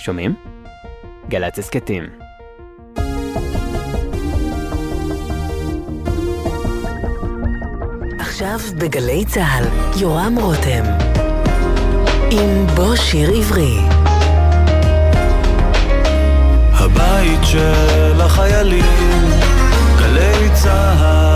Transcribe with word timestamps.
שומעים? 0.00 0.34
גל"צ 1.28 1.58
הסכתים. 1.58 2.04
עכשיו 8.18 8.58
בגלי 8.78 9.24
צה"ל, 9.24 9.64
יורם 10.00 10.34
רותם. 10.40 10.84
עם 12.30 12.66
בוא 12.76 12.96
שיר 12.96 13.30
עברי. 13.30 13.78
הבית 16.72 17.40
של 17.44 18.20
החיילים, 18.20 19.30
גלי 19.98 20.48
צה"ל. 20.54 21.29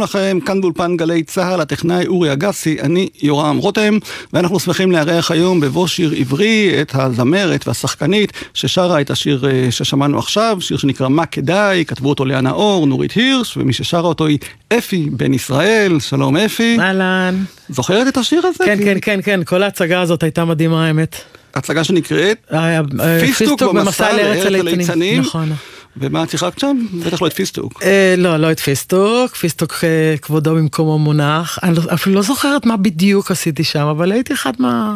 שלום 0.00 0.08
לכם, 0.08 0.38
כאן 0.46 0.60
באולפן 0.60 0.96
גלי 0.96 1.22
צה"ל, 1.22 1.60
הטכנאי 1.60 2.06
אורי 2.06 2.32
אגסי, 2.32 2.76
אני 2.80 3.08
יורם 3.22 3.56
רותם, 3.56 3.98
ואנחנו 4.32 4.60
שמחים 4.60 4.92
לארח 4.92 5.30
היום 5.30 5.60
בבוא 5.60 5.86
שיר 5.86 6.12
עברי 6.16 6.82
את 6.82 6.94
הזמרת 6.94 7.68
והשחקנית 7.68 8.32
ששרה 8.54 9.00
את 9.00 9.10
השיר 9.10 9.48
אה, 9.50 9.70
ששמענו 9.70 10.18
עכשיו, 10.18 10.58
שיר 10.60 10.76
שנקרא 10.76 11.08
מה 11.08 11.26
כדאי, 11.26 11.84
כתבו 11.84 12.08
אותו 12.08 12.24
לאה 12.24 12.40
נאור, 12.40 12.86
נורית 12.86 13.12
הירש, 13.12 13.56
ומי 13.56 13.72
ששרה 13.72 14.00
אותו 14.00 14.26
היא 14.26 14.38
אפי 14.78 15.08
בן 15.12 15.34
ישראל, 15.34 16.00
שלום 16.00 16.36
אפי. 16.36 16.76
אהלן. 16.80 17.44
זוכרת 17.68 18.08
את 18.08 18.16
השיר 18.16 18.46
הזה? 18.46 18.64
כן, 18.64 18.78
כן, 18.84 18.98
כן, 19.02 19.20
כן, 19.24 19.40
כל 19.44 19.62
ההצגה 19.62 20.00
הזאת 20.00 20.22
הייתה 20.22 20.44
מדהימה 20.44 20.86
האמת. 20.86 21.16
הצגה 21.54 21.84
שנקראת 21.84 22.36
היה, 22.50 22.82
אה, 23.00 23.20
פיסטוק 23.20 23.62
במסע 23.62 24.12
לארץ 24.16 24.46
הליצנים. 24.46 25.20
נכון. 25.20 25.52
ומה 25.96 26.22
את 26.22 26.30
שיחקת 26.30 26.58
שם? 26.58 26.86
בטח 27.06 27.22
לא 27.22 27.26
את 27.26 27.32
פיסטוק. 27.32 27.82
אה, 27.82 28.14
לא, 28.18 28.36
לא 28.36 28.52
את 28.52 28.60
פיסטוק, 28.60 29.34
פיסטוק 29.34 29.74
אה, 29.84 30.14
כבודו 30.22 30.54
במקומו 30.54 30.98
מונח. 30.98 31.58
אני 31.62 31.76
לא- 31.76 31.82
אפילו 31.94 32.16
לא 32.16 32.22
זוכרת 32.22 32.66
מה 32.66 32.76
בדיוק 32.76 33.30
עשיתי 33.30 33.64
שם, 33.64 33.86
אבל 33.86 34.12
הייתי 34.12 34.34
אחד 34.34 34.52
מה... 34.58 34.94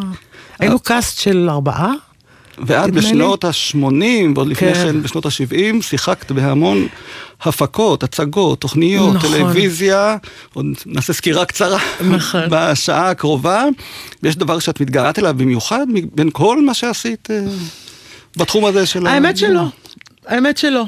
היינו 0.59 0.79
קאסט 0.79 1.19
של 1.19 1.47
ארבעה? 1.49 1.91
ואת. 2.65 2.91
בשנות 2.93 3.43
ה-80 3.45 3.75
ועוד 4.35 4.47
לפני 4.47 4.73
כן. 4.73 4.83
כן 4.83 5.01
בשנות 5.01 5.25
ה-70 5.25 5.81
שיחקת 5.81 6.31
בהמון 6.31 6.87
הפקות, 7.41 8.03
הצגות, 8.03 8.61
תוכניות, 8.61 9.15
נכון. 9.15 9.31
טלוויזיה, 9.31 10.17
עוד 10.53 10.65
נעשה 10.85 11.13
סקירה 11.13 11.45
קצרה 11.45 11.79
נכון. 12.09 12.41
בשעה 12.51 13.09
הקרובה. 13.09 13.65
ויש 14.23 14.35
דבר 14.35 14.59
שאת 14.59 14.81
מתגעגעת 14.81 15.19
אליו 15.19 15.33
במיוחד 15.37 15.87
בין 16.13 16.29
כל 16.33 16.61
מה 16.61 16.73
שעשית 16.73 17.27
אה, 17.31 17.41
בתחום 18.37 18.65
הזה 18.65 18.85
של... 18.85 19.07
האמת 19.07 19.37
שלא, 19.37 19.63
האמת 20.27 20.57
שלא. 20.57 20.83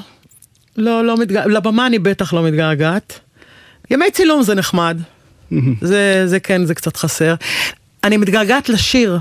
לא, 0.77 1.05
לא 1.05 1.17
מתגעגעת, 1.17 1.51
לבמה 1.51 1.87
אני 1.87 1.99
בטח 1.99 2.33
לא 2.33 2.43
מתגעגעת. 2.43 3.19
ימי 3.91 4.11
צילום 4.11 4.43
זה 4.43 4.55
נחמד. 4.55 4.97
זה, 5.81 6.23
זה 6.25 6.39
כן, 6.39 6.65
זה 6.65 6.75
קצת 6.75 6.97
חסר. 6.97 7.35
אני 8.03 8.17
מתגעגעת 8.17 8.69
לשיר, 8.69 9.19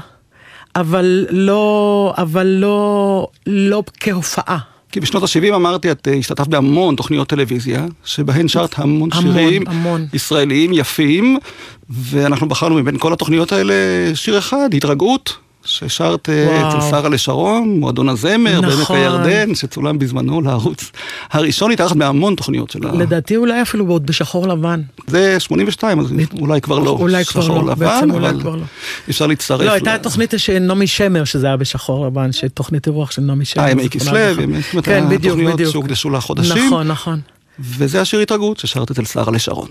אבל 0.77 1.27
לא, 1.31 2.15
אבל 2.19 2.47
לא, 2.47 3.29
לא 3.47 3.83
כהופעה. 4.01 4.59
כי 4.93 5.01
בשנות 5.01 5.23
ה-70 5.23 5.55
אמרתי, 5.55 5.91
את 5.91 6.09
אה, 6.09 6.15
השתתפת 6.15 6.47
בהמון 6.47 6.97
תוכניות 6.97 7.29
טלוויזיה, 7.29 7.87
שבהן 8.05 8.49
שרת 8.49 8.79
המון 8.79 9.09
המון, 9.13 9.35
שירים 9.35 9.63
המון. 9.67 10.07
ישראליים 10.13 10.73
יפים, 10.73 11.39
ואנחנו 11.91 12.49
בחרנו 12.49 12.75
מבין 12.75 12.99
כל 12.99 13.13
התוכניות 13.13 13.53
האלה 13.53 13.75
שיר 14.15 14.39
אחד, 14.39 14.69
התרגעות. 14.75 15.37
ששרת 15.67 16.29
אה, 16.29 16.47
וואו. 16.49 16.69
אצל 16.69 16.91
שרה 16.91 17.09
לשרון, 17.09 17.81
מועדון 17.81 18.09
הזמר, 18.09 18.61
בעמק 18.61 18.81
נכון. 18.81 18.97
הירדן, 18.97 19.55
שצולם 19.55 19.99
בזמנו 19.99 20.41
לערוץ 20.41 20.93
הראשון, 21.31 21.71
התארחת 21.71 21.97
בהמון 21.97 22.35
תוכניות 22.35 22.71
שלה. 22.71 22.93
לדעתי 22.93 23.37
אולי 23.37 23.63
אפילו 23.63 23.87
עוד 23.87 24.07
בשחור 24.07 24.49
לבן. 24.49 24.83
זה 25.07 25.41
82, 25.41 26.01
אז 26.01 26.07
אולי 26.41 26.61
כבר 26.61 26.79
לא 26.79 26.91
אולי 26.91 27.25
כבר 27.25 27.49
לא, 27.49 27.63
לבן, 27.71 27.75
בעצם 27.87 28.11
אולי 28.11 28.33
כבר 28.41 28.57
לא. 28.57 28.63
אפשר 29.11 29.27
להצטרף. 29.27 29.61
לא, 29.61 29.67
ל- 29.67 29.71
הייתה 29.71 29.99
תוכנית 30.03 30.35
של 30.37 30.59
נעמי 30.59 30.87
שמר, 30.87 31.25
שזה 31.25 31.47
היה 31.47 31.57
בשחור 31.57 32.07
לבן, 32.07 32.33
שתוכנית 32.33 32.87
אירוח 32.87 33.11
של 33.11 33.23
נעמי 33.23 33.45
שמר. 33.45 33.65
אה, 33.65 33.71
ימי 33.71 33.89
כסלו, 33.89 34.17
כן, 34.83 35.05
בדיוק, 35.09 35.39
בדיוק. 35.39 35.73
שהוקדשו 35.73 36.11
לחודשים. 36.11 36.67
נכון, 36.67 36.89
נכון. 36.89 37.21
וזה 37.59 38.01
השיר 38.01 38.21
התרגעות 38.21 38.59
ששרת 38.59 38.91
אצל 38.91 39.05
שרה 39.05 39.33
לשרון. 39.33 39.69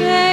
יש 0.00 0.29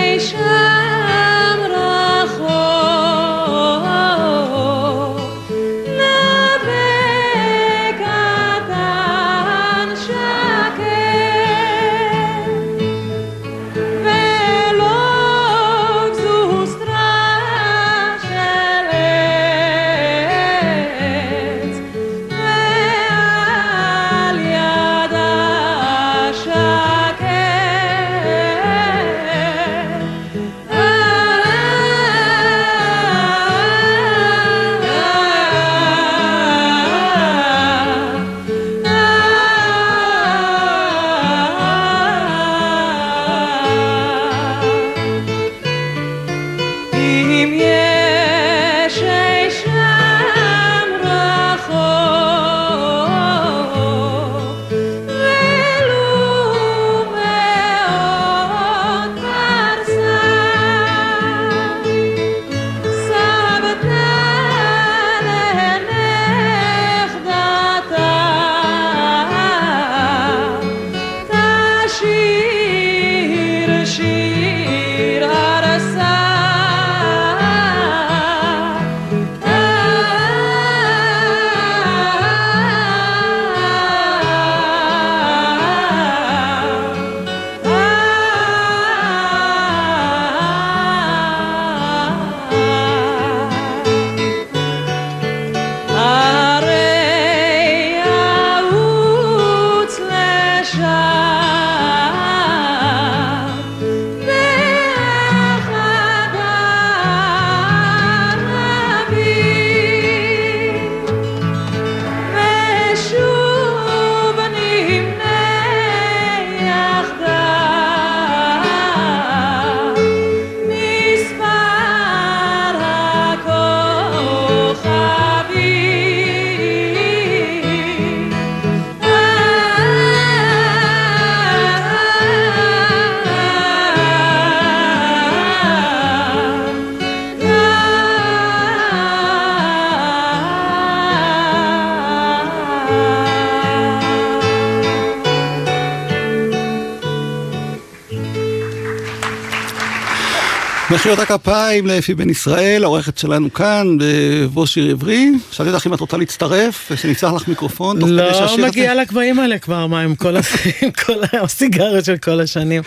מחיאות 151.07 151.29
הכפיים 151.29 151.87
לאפי 151.87 152.13
בן 152.13 152.29
ישראל, 152.29 152.83
העורכת 152.83 153.17
שלנו 153.17 153.53
כאן 153.53 153.97
בבוא 153.99 154.65
שיר 154.65 154.91
עברי. 154.91 155.31
שאלתי 155.51 155.71
אותך 155.71 155.87
אם 155.87 155.93
את 155.93 155.99
רוצה 155.99 156.17
להצטרף, 156.17 156.87
ושנפתח 156.91 157.31
לך 157.35 157.47
מיקרופון. 157.47 157.99
תוך 157.99 158.09
כדי 158.09 158.17
לא 158.17 158.67
מגיע 158.67 158.95
לגבהים 158.95 159.39
האלה 159.39 159.57
כבר, 159.59 159.87
מה 159.87 160.01
עם 160.01 160.15
כל 160.15 160.35
הסיגריות 161.43 162.05
של 162.05 162.17
כל 162.17 162.39
השנים. 162.39 162.81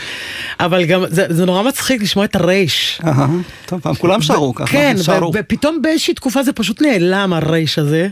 אבל 0.60 0.84
גם, 0.84 1.02
זה 1.08 1.26
זה 1.28 1.46
נורא 1.46 1.62
מצחיק 1.62 2.02
לשמוע 2.02 2.24
את 2.24 2.36
הרייש. 2.36 3.00
טוב, 3.66 3.80
פעם 3.80 3.94
כולם 3.94 4.22
שרו 4.22 4.54
ככה. 4.54 4.72
כן, 4.72 4.96
ופתאום 5.34 5.82
באיזושהי 5.82 6.14
תקופה 6.14 6.42
זה 6.42 6.52
פשוט 6.52 6.82
נעלם 6.82 7.32
הרייש 7.32 7.78
הזה. 7.78 8.08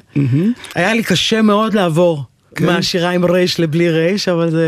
היה 0.74 0.94
לי 0.94 1.02
קשה 1.02 1.42
מאוד 1.42 1.74
לעבור 1.74 2.24
כן. 2.54 2.66
מהשירה 2.66 3.10
עם 3.10 3.24
רייש 3.24 3.60
לבלי 3.60 3.90
רייש, 3.90 4.28
אבל 4.28 4.50
זה, 4.50 4.66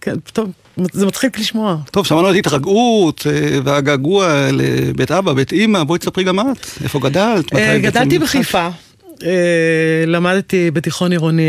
כן, 0.00 0.14
פתאום, 0.24 0.50
זה 0.92 1.06
מצחיק 1.06 1.38
לשמוע. 1.38 1.76
טוב, 1.90 2.06
שמענו 2.06 2.30
את 2.30 2.36
התרגעות 2.36 3.26
אה, 3.26 3.58
והגעגוע 3.64 4.48
לבית 4.52 5.10
אבא, 5.10 5.32
בית 5.32 5.52
אימא, 5.52 5.84
בואי 5.84 5.98
תספרי 5.98 6.24
גם 6.24 6.40
את, 6.40 6.66
איפה 6.84 7.00
גדלת? 7.00 7.54
אה, 7.54 7.78
גדלתי? 7.78 8.18
בחיפה, 8.18 8.68
אה, 9.24 10.04
למדתי 10.06 10.70
בתיכון 10.70 11.12
עירוני 11.12 11.42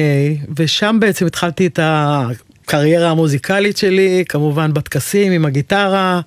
A, 0.44 0.46
ושם 0.58 0.98
בעצם 1.00 1.26
התחלתי 1.26 1.68
את 1.68 1.80
הקריירה 1.84 3.10
המוזיקלית 3.12 3.78
שלי, 3.78 4.24
כמובן 4.30 4.74
בטקסים 4.74 5.32
עם 5.32 5.46
הגיטרה, 5.46 6.22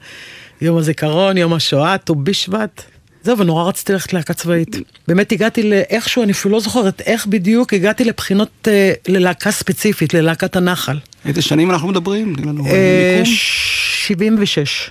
יום 0.61 0.77
הזיכרון, 0.79 1.37
יום 1.37 1.53
השואה, 1.55 1.99
ט"ו 1.99 2.15
בשבט. 2.15 2.83
זהו, 3.27 3.39
ונורא 3.39 3.65
רציתי 3.65 3.93
ללכת 3.93 4.13
להקה 4.13 4.35
צבאית. 4.35 4.77
באמת 5.09 5.33
הגעתי 5.33 5.63
לאיכשהו, 5.63 6.23
אני 6.23 6.33
אפילו 6.33 6.55
לא 6.55 6.61
זוכרת 6.61 7.01
איך 7.01 7.27
בדיוק, 7.27 7.73
הגעתי 7.73 8.05
לבחינות 8.05 8.69
אה, 8.69 8.93
ללהקה 9.09 9.51
ספציפית, 9.51 10.15
ללהקת 10.15 10.57
הנחל. 10.57 10.99
איזה 11.25 11.43
שנים 11.43 11.71
אנחנו 11.71 11.89
מדברים? 11.89 12.35
אה, 12.39 12.43
מיקום. 12.43 13.25
76. 13.25 14.91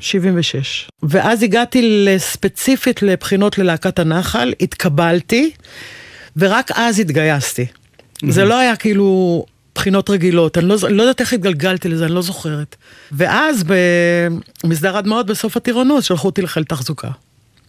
76. 0.00 0.88
ואז 1.02 1.42
הגעתי 1.42 2.06
ספציפית 2.18 3.02
לבחינות 3.02 3.58
ללהקת 3.58 3.98
הנחל, 3.98 4.52
התקבלתי, 4.60 5.50
ורק 6.36 6.70
אז 6.74 6.98
התגייסתי. 6.98 7.66
זה 8.28 8.44
לא 8.44 8.58
היה 8.58 8.76
כאילו 8.76 9.44
בחינות 9.74 10.10
רגילות, 10.10 10.58
אני 10.58 10.68
לא, 10.68 10.76
אני 10.86 10.96
לא 10.96 11.02
יודעת 11.02 11.20
איך 11.20 11.32
התגלגלתי 11.32 11.88
לזה, 11.88 12.06
אני 12.06 12.14
לא 12.14 12.22
זוכרת. 12.22 12.76
ואז 13.12 13.64
במסדר 14.64 14.96
הדמעות 14.96 15.26
בסוף 15.26 15.56
הטירונות 15.56 16.04
שלחו 16.04 16.28
אותי 16.28 16.42
לחיל 16.42 16.64
תחזוקה. 16.64 17.08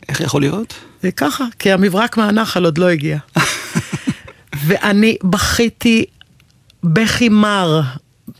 איך 0.10 0.22
יכול 0.22 0.42
להיות? 0.42 0.74
זה 1.02 1.12
ככה, 1.12 1.46
כי 1.60 1.72
המברק 1.72 2.18
מהנחל 2.18 2.66
עוד 2.66 2.78
לא 2.78 2.90
הגיע. 2.90 3.18
ואני 4.66 5.18
בכיתי 5.24 6.06
בכי 6.84 7.30
מר. 7.30 7.82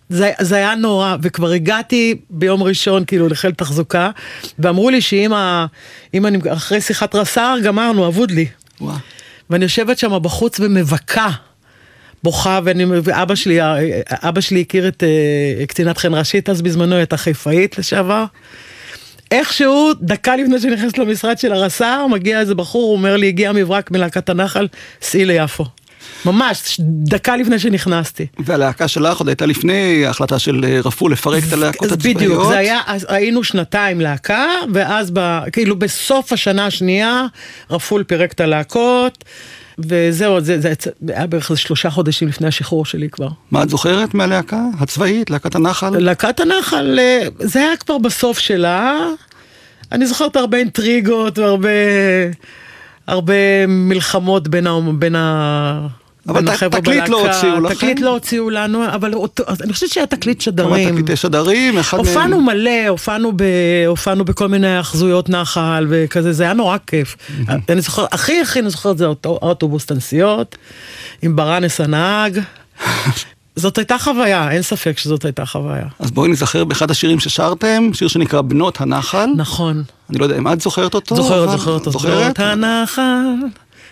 זה, 0.10 0.32
זה 0.42 0.56
היה 0.56 0.76
נורא, 0.76 1.16
וכבר 1.22 1.52
הגעתי 1.52 2.16
ביום 2.30 2.64
ראשון 2.64 3.06
כאילו 3.06 3.28
לחיל 3.28 3.52
תחזוקה, 3.52 4.10
ואמרו 4.60 4.90
לי 4.90 5.02
שאם 5.02 5.34
ה, 5.34 5.66
אם 6.14 6.26
אני, 6.26 6.38
אחרי 6.50 6.82
שיחת 6.82 7.16
רס"ר 7.16 7.58
גמרנו, 7.64 8.08
אבוד 8.08 8.32
לי. 8.32 8.46
וואו. 8.82 8.96
ואני 9.50 9.64
יושבת 9.66 9.98
שם 9.98 10.20
בחוץ 10.22 10.60
ומבכה, 10.60 11.30
בוכה, 12.24 12.60
ואני, 12.64 12.86
ואבא 13.04 13.36
שלי, 13.36 13.58
אבא 14.10 14.42
שלי 14.42 14.62
הכיר 14.62 14.88
את 14.88 15.04
אה, 15.04 15.66
קצינת 15.66 15.98
חן 15.98 16.14
ראשית 16.14 16.50
אז 16.50 16.62
בזמנו, 16.62 17.02
את 17.02 17.14
החיפאית 17.14 17.78
לשעבר. 17.78 18.26
איכשהו, 19.32 19.92
דקה 20.02 20.36
לפני 20.36 20.60
שנכנסת 20.60 20.98
למשרד 20.98 21.38
של 21.38 21.54
הרס"ר, 21.54 22.08
מגיע 22.08 22.40
איזה 22.40 22.56
בחור, 22.56 22.84
הוא 22.84 22.92
אומר 22.92 23.18
לי, 23.18 23.28
הגיע 23.28 23.52
מברק 23.52 23.92
מלהקת 23.92 24.30
הנחל, 24.30 24.68
סעי 25.02 25.26
ליפו. 25.26 25.66
ממש, 26.26 26.80
דקה 26.80 27.36
לפני 27.36 27.60
שנכנסתי. 27.60 28.28
והלהקה 28.40 28.88
שלך 28.88 29.18
עוד 29.18 29.28
הייתה 29.28 29.46
לפני 29.46 30.06
ההחלטה 30.06 30.40
של 30.40 30.66
אה, 30.66 30.80
רפול 30.86 31.12
לפרק 31.12 31.44
את 31.48 31.54
הלהקות 31.54 31.92
הצבאיות. 31.92 32.18
בדיוק, 32.18 32.44
זה 32.48 32.58
היה, 32.58 32.80
אז 32.88 33.06
היינו 33.10 33.44
שנתיים 33.44 34.02
להקה, 34.02 34.48
ואז 34.74 35.12
ב, 35.14 35.40
כאילו 35.52 35.76
בסוף 35.80 36.34
השנה 36.34 36.66
השנייה, 36.66 37.26
רפול 37.72 38.04
פירק 38.04 38.32
את 38.32 38.40
הלהקות, 38.40 39.24
וזהו, 39.88 40.42
זה, 40.42 40.60
זה 40.60 40.74
היה 41.08 41.28
בערך 41.28 41.58
שלושה 41.58 41.90
חודשים 41.90 42.28
לפני 42.28 42.48
השחרור 42.48 42.86
שלי 42.86 43.10
כבר. 43.10 43.30
מה 43.52 43.64
את 43.64 43.70
זוכרת 43.70 44.14
מהלהקה 44.14 44.62
הצבאית, 44.80 45.30
להקת 45.30 45.56
הנחל? 45.56 45.98
להקת 45.98 46.40
הנחל, 46.40 47.00
אה, 47.00 47.28
זה 47.40 47.60
היה 47.60 47.78
כבר 47.78 47.98
בסוף 47.98 48.40
שלה. 48.40 48.98
אני 49.92 50.08
זוכרת 50.08 50.36
הרבה 50.36 50.58
אינטריגות 50.58 51.38
והרבה 51.38 51.70
הרבה 53.08 53.68
מלחמות 53.68 54.48
בין, 54.48 54.68
ה, 54.68 54.80
בין, 54.94 55.16
אבל 56.30 56.56
תקליט 56.70 57.10
לא. 57.10 57.28
הוציאו 57.28 57.60
לכם? 57.60 57.76
תקליט 57.76 58.00
לא 58.00 58.10
הוציאו 58.10 58.50
לנו, 58.50 58.86
אבל 58.96 59.14
אותו, 59.14 59.44
אני 59.64 59.74
חושבת 59.74 59.90
שהיה 59.90 60.06
תקליט 60.08 60.38
כמה 60.38 60.44
שדרים. 60.46 60.90
תקליטי 60.90 61.16
שדרים, 61.16 61.78
אחד 61.78 61.98
הופענו 61.98 62.42
מהם... 62.42 62.58
מלא, 62.58 62.88
הופענו, 62.88 63.32
ב, 63.36 63.44
הופענו 63.88 64.26
בכל 64.26 64.48
מיני 64.48 64.80
אחזויות 64.80 65.30
נחל 65.30 65.88
וכזה, 65.90 66.34
זה 66.34 66.44
היה 66.44 66.54
נורא 66.54 66.78
כיף. 66.88 67.16
אני 67.70 67.82
זוכר, 67.82 68.06
הכי 68.12 68.42
הכי 68.42 68.60
אני 68.60 68.70
זוכרת 68.70 68.98
זה 68.98 69.06
האוטו- 69.06 69.40
האוטובוס 69.42 69.86
את 69.86 69.92
הנסיעות, 69.92 70.58
עם 71.22 71.36
ברנס 71.36 71.82
הנהג. 71.82 72.40
זאת 73.56 73.78
הייתה 73.78 73.98
חוויה, 74.00 74.52
אין 74.52 74.62
ספק 74.62 74.98
שזאת 74.98 75.26
הייתה 75.26 75.46
חוויה. 75.46 75.86
אז 76.00 76.12
בואי 76.12 76.30
נזכר 76.32 76.64
באחד 76.66 76.92
השירים 76.92 77.20
ששרתם, 77.20 77.90
שיר 77.94 78.08
שנקרא 78.08 78.42
בנות 78.42 78.82
הנחל. 78.82 79.30
נכון. 79.36 79.84
אני 80.10 80.18
לא 80.18 80.24
יודע 80.26 80.38
אם 80.38 80.48
את 80.54 80.62
זוכרת 80.62 80.94
אותו. 80.94 81.16
זוכרת, 81.16 81.50
זוכרת 81.52 81.80
אותו. 81.80 81.92
זוכרת? 81.92 82.40
הנחל, 82.40 83.02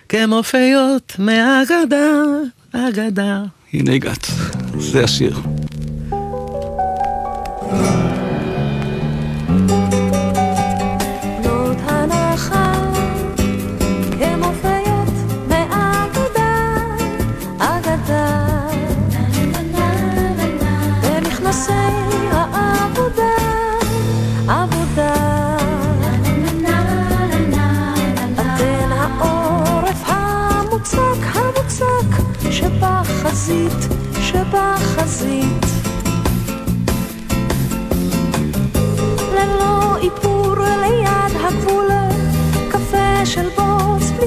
כמו 0.09 0.43
פיות 0.43 1.15
מהאגדה, 1.19 2.11
אגדה. 2.71 3.43
הנה 3.73 3.93
הגעת, 3.93 4.27
זה 4.79 5.03
השיר. 5.03 5.39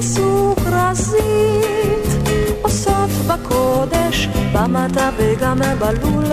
בלי 0.01 0.09
סוכרזית, 0.09 1.21
עושות 2.61 3.09
בקודש, 3.27 4.27
במטה 4.53 5.09
וגם 5.17 5.59
בלול, 5.79 6.31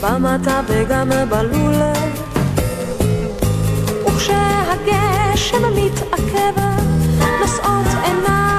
במטה 0.00 0.60
וגם 0.68 1.10
בלול. 1.28 1.82
וכשהגשם 4.06 5.62
מתעכב, 5.76 6.60
נושאות 7.40 7.86
עיניים 8.04 8.53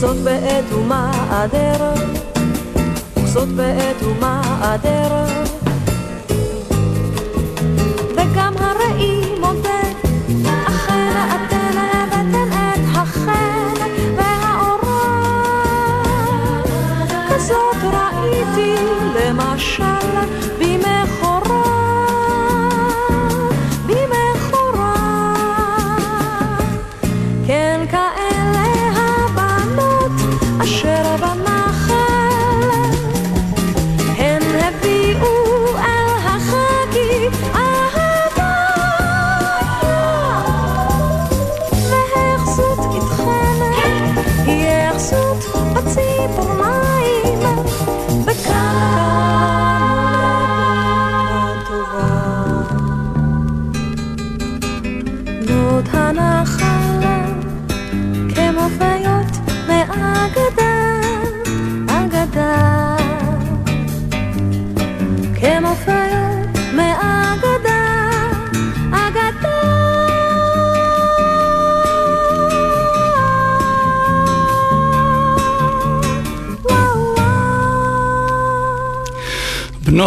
וכסות 0.00 0.16
בעת 0.16 0.72
ומעדר, 0.72 1.92
וכסות 3.16 3.48
בעת 3.48 4.02
ומעדר. 4.02 5.49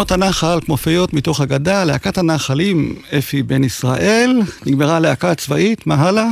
בנות 0.04 0.22
הנחל, 0.22 0.58
כמו 0.64 0.76
פיות 0.76 1.14
מתוך 1.14 1.40
אגדה, 1.40 1.84
להקת 1.84 2.18
הנחלים, 2.18 2.94
אפי 3.18 3.42
בן 3.42 3.64
ישראל, 3.64 4.40
נגמרה 4.66 4.96
הלהקה 4.96 5.30
הצבאית, 5.30 5.86
מה 5.86 5.94
הלאה? 5.94 6.26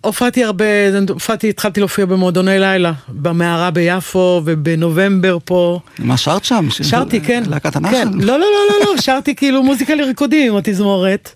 הופעתי 0.00 0.44
הרבה, 0.44 0.64
הופעתי, 1.08 1.48
התחלתי 1.48 1.80
להופיע 1.80 2.06
במועדוני 2.06 2.58
לילה, 2.58 2.92
במערה 3.08 3.70
ביפו 3.70 4.42
ובנובמבר 4.44 5.38
פה. 5.44 5.80
מה 5.98 6.16
שרת 6.16 6.44
שם? 6.44 6.66
שרתי, 6.70 7.20
כן. 7.20 7.42
להקת 7.46 7.76
הנחל? 7.76 7.92
כן. 7.92 8.08
לא, 8.12 8.20
לא, 8.20 8.38
לא, 8.38 8.46
לא, 8.70 8.86
לא, 8.86 9.00
שרתי 9.00 9.34
כאילו 9.34 9.62
מוזיקה 9.62 9.94
לריקודים 9.94 10.52
עם 10.52 10.58
התזמורת. 10.58 11.30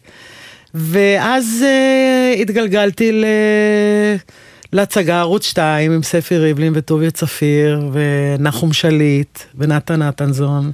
ואז 0.74 1.64
uh, 1.64 2.40
התגלגלתי 2.40 3.12
ל... 3.12 3.24
להצגה 4.72 5.20
ערוץ 5.20 5.46
2 5.46 5.92
עם 5.92 6.02
ספי 6.02 6.38
ריבלין 6.38 6.72
וטוביה 6.76 7.10
צפיר 7.10 7.90
ונחום 7.92 8.72
שליט 8.72 9.38
ונתן 9.54 10.02
נתנזון 10.02 10.72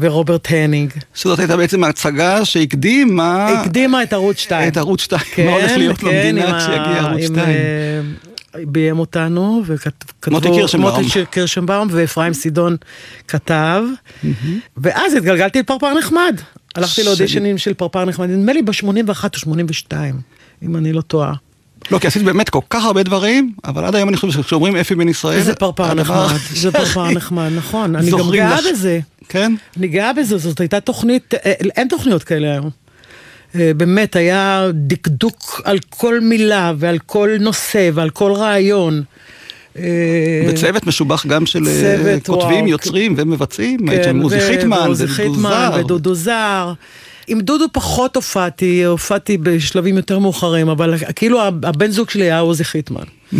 ורוברט 0.00 0.48
הנינג. 0.50 0.92
שזאת 1.14 1.38
הייתה 1.38 1.56
בעצם 1.56 1.84
ההצגה 1.84 2.44
שהקדימה... 2.44 3.48
הקדימה 3.48 4.02
את 4.02 4.12
ערוץ 4.12 4.38
2. 4.38 4.68
את 4.68 4.76
ערוץ 4.76 5.00
2, 5.00 5.20
מה 5.46 5.52
הולך 5.52 5.72
להיות 5.76 6.02
למדינה 6.02 6.48
עם 6.48 6.54
ה- 6.54 6.58
כשיגיע 6.58 7.00
ערוץ 7.02 7.20
עם, 7.20 7.34
2. 7.34 7.38
אה, 7.38 8.00
ביים 8.66 8.98
אותנו, 8.98 9.62
וכתבו... 9.66 10.12
מוטי 10.30 10.48
קירשנבאום. 10.50 11.02
מוטי 11.04 11.24
קירשנבאום 11.30 11.88
ואפרים 11.90 12.32
סידון 12.34 12.76
כתב, 13.28 13.82
ואז 14.76 15.14
התגלגלתי 15.14 15.58
לפרפר 15.60 15.94
נחמד. 15.98 16.40
הלכתי. 16.74 17.02
לאודישנים 17.02 17.58
של 17.58 17.74
פרפר 17.74 18.04
נחמד, 18.04 18.28
נדמה 18.30 18.52
לי 18.52 18.62
ב-81 18.62 18.84
או 19.34 19.38
82, 19.38 20.14
אם 20.62 20.76
אני 20.76 20.92
לא 20.92 21.00
טועה. 21.00 21.32
לא, 21.90 21.98
כי 21.98 22.06
עשית 22.06 22.22
באמת 22.22 22.50
כל 22.50 22.60
כך 22.70 22.84
הרבה 22.84 23.02
דברים, 23.02 23.52
אבל 23.64 23.84
עד 23.84 23.94
היום 23.94 24.08
אני 24.08 24.16
חושב 24.16 24.42
שכשאומרים 24.42 24.76
אפי 24.76 24.94
בן 24.94 25.08
ישראל... 25.08 25.42
זה 25.42 25.54
פרפר 25.54 25.94
נחמד, 25.94 26.36
זה 26.52 26.72
פרפר 26.72 27.10
נחמד, 27.10 27.50
נכון. 27.56 27.96
אני 27.96 28.10
גם 28.10 28.30
גאה. 28.32 28.58
בזה. 28.70 29.00
כן? 29.28 29.54
אני 29.76 29.88
גאה 29.88 30.12
בזה, 30.12 30.38
זאת 30.38 30.60
הייתה 30.60 30.80
תוכנית, 30.80 31.34
אה, 31.34 31.52
אין 31.76 31.88
תוכניות 31.88 32.24
כאלה 32.24 32.52
היום. 32.52 32.70
אה, 33.54 33.70
באמת, 33.76 34.16
היה 34.16 34.68
דקדוק 34.72 35.60
על 35.64 35.78
כל 35.88 36.20
מילה 36.20 36.72
ועל 36.76 36.98
כל 37.06 37.30
נושא 37.40 37.90
ועל 37.94 38.10
כל 38.10 38.32
רעיון. 38.32 39.02
אה, 39.78 39.82
וצוות 40.48 40.86
משובח 40.86 41.26
גם 41.26 41.46
של 41.46 41.68
אה, 41.68 41.80
צוות, 41.80 42.26
כותבים, 42.26 42.58
וואו, 42.58 42.68
יוצרים 42.68 43.14
ומבצעים, 43.16 43.80
כן, 43.80 43.88
היית 43.88 44.06
עם 44.06 44.22
עוזי 44.22 44.36
ו- 45.04 45.08
חיטמן, 45.08 45.70
ודודו 45.78 46.14
זר. 46.14 46.72
עם 47.26 47.40
דודו 47.40 47.64
פחות 47.72 48.16
הופעתי, 48.16 48.84
הופעתי 48.84 49.38
בשלבים 49.38 49.96
יותר 49.96 50.18
מאוחרים, 50.18 50.68
אבל 50.68 50.94
כאילו 51.16 51.42
הבן 51.42 51.90
זוג 51.90 52.10
שלי 52.10 52.24
היה 52.24 52.38
עוזי 52.38 52.64
חיטמן. 52.64 53.02
אה, 53.32 53.38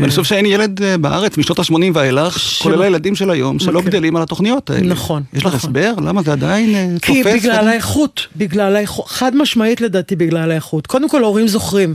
ואני 0.00 0.10
חושב 0.10 0.24
שאין 0.24 0.46
ילד 0.46 0.82
אה, 0.82 0.98
בארץ 0.98 1.38
משנות 1.38 1.58
ה-80 1.58 1.74
ואילך, 1.94 2.38
כולל 2.62 2.82
הילדים 2.82 3.14
של 3.14 3.30
היום, 3.30 3.58
שלא. 3.58 3.82
גדלים 3.82 4.16
על 4.16 4.22
התוכניות 4.22 4.70
האלה. 4.70 4.86
נכון, 4.86 5.22
יש 5.32 5.42
לך 5.42 5.46
נכון. 5.46 5.58
הסבר? 5.58 5.94
למה 6.04 6.22
זה 6.22 6.32
עדיין 6.32 6.74
אה, 6.74 6.86
תופס? 6.94 7.06
כי 7.06 7.22
בגלל? 7.22 7.68
האיכות, 7.68 8.26
בגלל 8.36 8.76
האיכות, 8.76 9.06
חד 9.08 9.36
משמעית 9.36 9.80
לדעתי 9.80 10.16
בגלל 10.16 10.50
האיכות. 10.50 10.86
קודם 10.86 11.08
כל 11.08 11.22
הורים 11.22 11.48
זוכרים, 11.48 11.94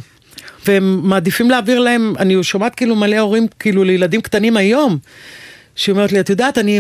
והם 0.68 1.00
מעדיפים 1.04 1.50
להעביר 1.50 1.80
להם, 1.80 2.14
אני 2.20 2.44
שומעת 2.44 2.76
כאילו 2.76 2.96
מלא 2.96 3.20
הורים, 3.20 3.48
כאילו 3.60 3.84
לילדים 3.84 4.22
קטנים 4.22 4.58
היום, 4.58 4.98
שהיא 5.76 5.94
אומרת 5.94 6.12
לי, 6.12 6.20
את 6.20 6.30
יודעת, 6.30 6.58
אני, 6.58 6.80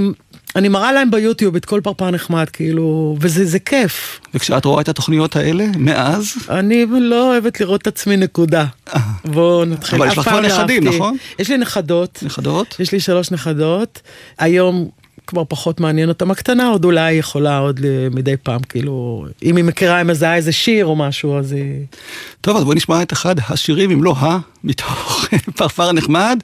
אני 0.58 0.70
מראה 0.70 0.92
להם 0.92 1.12
ביוטיוב 1.12 1.56
את 1.56 1.66
כל 1.66 1.82
פרפר 1.84 2.12
נחמד, 2.12 2.50
כאילו, 2.50 3.18
וזה 3.20 3.46
זה 3.46 3.60
כיף. 3.60 4.20
וכשאת 4.34 4.66
רואה 4.66 4.82
את 4.82 4.90
התוכניות 4.90 5.36
האלה, 5.36 5.66
מאז, 5.78 6.34
אני 6.50 6.86
לא 7.00 7.32
אוהבת 7.32 7.60
לראות 7.60 7.82
את 7.82 7.88
עצמי 7.88 8.18
נקודה. 8.18 8.66
בואו 9.26 9.66
נתחיל. 9.66 10.02
אבל 10.02 10.12
יש 10.12 10.18
לך 10.18 10.30
כבר 10.30 10.42
לא 10.42 10.48
נכדים. 10.48 10.88
נכון? 10.88 11.18
יש 11.40 11.50
לי 11.50 11.58
נכדות. 11.58 12.20
נכדות, 12.26 12.76
יש 12.80 12.92
לי 12.92 13.00
שלוש 13.00 13.32
נכדות. 13.32 14.02
היום 14.38 14.90
כבר 15.28 15.44
פחות 15.48 15.80
מעניין 15.80 16.10
אותם. 16.10 16.32
הקטנה 16.32 16.68
עוד 16.68 16.86
אולי 16.86 17.12
יכולה 17.14 17.58
עוד 17.58 17.80
מדי 18.12 18.38
פעם, 18.44 18.60
כאילו, 18.70 19.26
אם 19.44 19.56
היא 19.56 19.64
מכירה, 19.64 20.02
אם 20.02 20.08
מזהה 20.08 20.36
איזה 20.36 20.52
שיר 20.52 20.86
או 20.86 20.96
משהו, 20.96 21.38
אז 21.38 21.52
היא... 21.52 21.86
טוב, 22.42 22.58
אז 22.58 22.64
בואי 22.64 22.76
נשמע 22.76 23.02
את 23.02 23.14
אחד 23.14 23.36
השירים, 23.50 23.92
אם 23.92 24.04
לא 24.04 24.16
ה, 24.18 24.38
מתוך 24.64 25.26
פרפר 25.58 25.92
נחמד. 25.92 26.40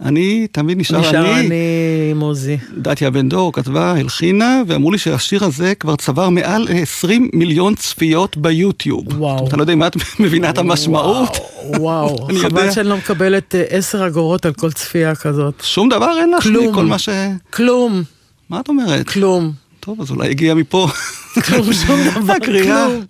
אני 0.00 0.46
תמיד 0.52 0.78
נשאר 0.78 1.00
נשאר 1.00 1.32
אני. 1.32 1.46
אני 1.46 2.08
עם 2.10 2.20
עוזי. 2.20 2.56
דתיה 2.78 3.10
בן 3.10 3.28
דור 3.28 3.52
כתבה, 3.52 3.92
הלחינה, 3.92 4.62
ואמרו 4.66 4.92
לי 4.92 4.98
שהשיר 4.98 5.44
הזה 5.44 5.74
כבר 5.74 5.96
צבר 5.96 6.28
מעל 6.28 6.68
20 6.82 7.30
מיליון 7.32 7.74
צפיות 7.74 8.36
ביוטיוב. 8.36 9.04
וואו. 9.20 9.48
אתה 9.48 9.56
לא 9.56 9.62
יודע 9.62 9.72
אם 9.72 9.82
את 9.82 9.96
מבינה 10.20 10.50
את 10.50 10.58
המשמעות. 10.58 11.36
וואו, 11.64 11.82
וואו, 11.82 12.26
אני 12.30 12.38
חבל 12.38 12.60
יודע. 12.60 12.72
שאני 12.72 12.88
לא 12.88 12.96
מקבלת 12.96 13.54
אה, 13.54 13.64
עשר 13.68 14.06
אגורות 14.06 14.46
על 14.46 14.52
כל 14.52 14.72
צפייה 14.72 15.14
כזאת. 15.14 15.54
שום 15.62 15.88
דבר 15.88 16.18
אין 16.20 16.30
לך? 16.30 16.42
כלום. 16.42 16.74
כל 16.74 16.84
מה 16.84 16.98
ש... 16.98 17.08
כלום, 17.50 18.02
מה 18.50 18.60
את 18.60 18.68
אומרת? 18.68 19.08
כלום. 19.08 19.52
טוב, 19.80 20.00
אז 20.00 20.10
אולי 20.10 20.30
הגיע 20.30 20.54
מפה. 20.54 20.88
כלום, 21.44 21.72
שום 21.72 22.00
דבר, 22.14 22.32
הקריאה. 22.32 22.86
כלום. 22.86 23.04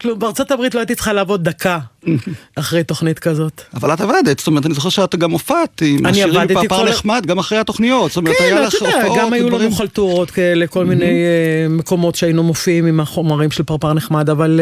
כלום. 0.00 0.18
בארצות 0.18 0.50
הברית 0.50 0.74
לא 0.74 0.80
הייתי 0.80 0.94
צריכה 0.94 1.12
לעבוד 1.12 1.44
דקה 1.44 1.78
אחרי 2.56 2.84
תוכנית 2.84 3.18
כזאת. 3.18 3.62
אבל 3.74 3.92
את 3.94 4.00
עבדת, 4.00 4.38
זאת 4.38 4.46
אומרת, 4.46 4.66
אני 4.66 4.74
זוכר 4.74 4.88
שאת 4.88 5.16
גם 5.16 5.30
הופעת 5.30 5.82
עם 5.86 6.06
השירים 6.06 6.40
כל- 6.68 6.88
נחמד, 6.88 7.26
גם 7.26 7.38
אחרי 7.38 7.58
התוכניות. 7.58 8.10
זאת 8.10 8.16
אומרת, 8.16 8.36
כן, 8.38 8.44
היה 8.44 8.58
אתה 8.58 8.66
לך 8.66 8.74
יודע, 8.74 8.96
הופעות 9.02 9.18
גם 9.18 9.32
היו. 9.32 9.48
לנו 9.50 9.70
חלטורות 9.72 10.30
כאלה, 10.30 10.66
כל 10.66 10.84
מיני 10.84 11.04
אה, 11.04 11.10
מקומות 11.68 12.14
שהיינו 12.14 12.42
מופיעים 12.42 12.86
עם 12.86 13.00
החומרים 13.00 13.50
של 13.50 13.62
פרפר 13.62 13.92
נחמד, 13.92 14.30
אבל 14.30 14.60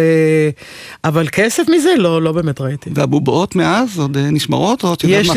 אה, 1.05 1.25
כסף 1.33 1.62
מזה 1.69 1.90
לא, 1.99 2.23
לא 2.23 2.33
באמת 2.33 2.61
ראיתי. 2.61 2.90
והבובות 2.95 3.57
מאז 3.57 3.99
עוד 3.99 4.17
אה, 4.17 4.31
נשמרות? 4.31 4.85
יש 5.09 5.31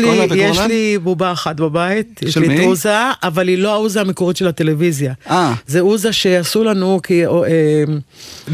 לי, 0.68 0.98
בובה 0.98 1.32
אחת 1.32 1.56
בבית, 1.56 2.20
יש 2.22 2.36
לי 2.38 2.56
את? 2.60 2.66
עוזה, 2.66 2.96
אבל 3.22 3.48
היא 3.48 3.58
לא 3.58 3.72
העוזה 3.72 4.00
המקורית 4.00 4.36
של 4.36 4.48
הטלוויזיה. 4.48 5.12
זה 5.66 5.80
עוזה 5.80 6.12
שעשו 6.12 6.64
לנו, 6.64 7.00
כי 7.02 7.22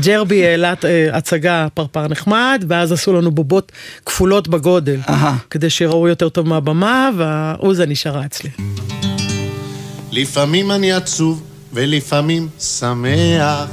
ג'רבי 0.01 0.47
העלה 0.47 0.75
אה, 0.85 1.09
הצגה 1.13 1.67
פרפר 1.75 2.09
נחמד, 2.09 2.65
ואז 2.69 2.93
עשו 2.93 3.13
לנו 3.13 3.31
בובות 3.31 3.73
כפולות 4.07 4.49
בגודל. 4.49 5.01
כדי 5.51 5.71
שיראו 5.71 6.09
יותר 6.09 6.29
טוב 6.29 6.49
מהבמה, 6.49 7.11
והעוזה 7.17 7.87
נשארה 7.87 8.25
אצלי. 8.27 8.51
לפעמים 10.13 10.71
אני 10.71 10.93
עצוב 10.93 11.43
ולפעמים 11.73 12.49
שמח, 12.61 13.69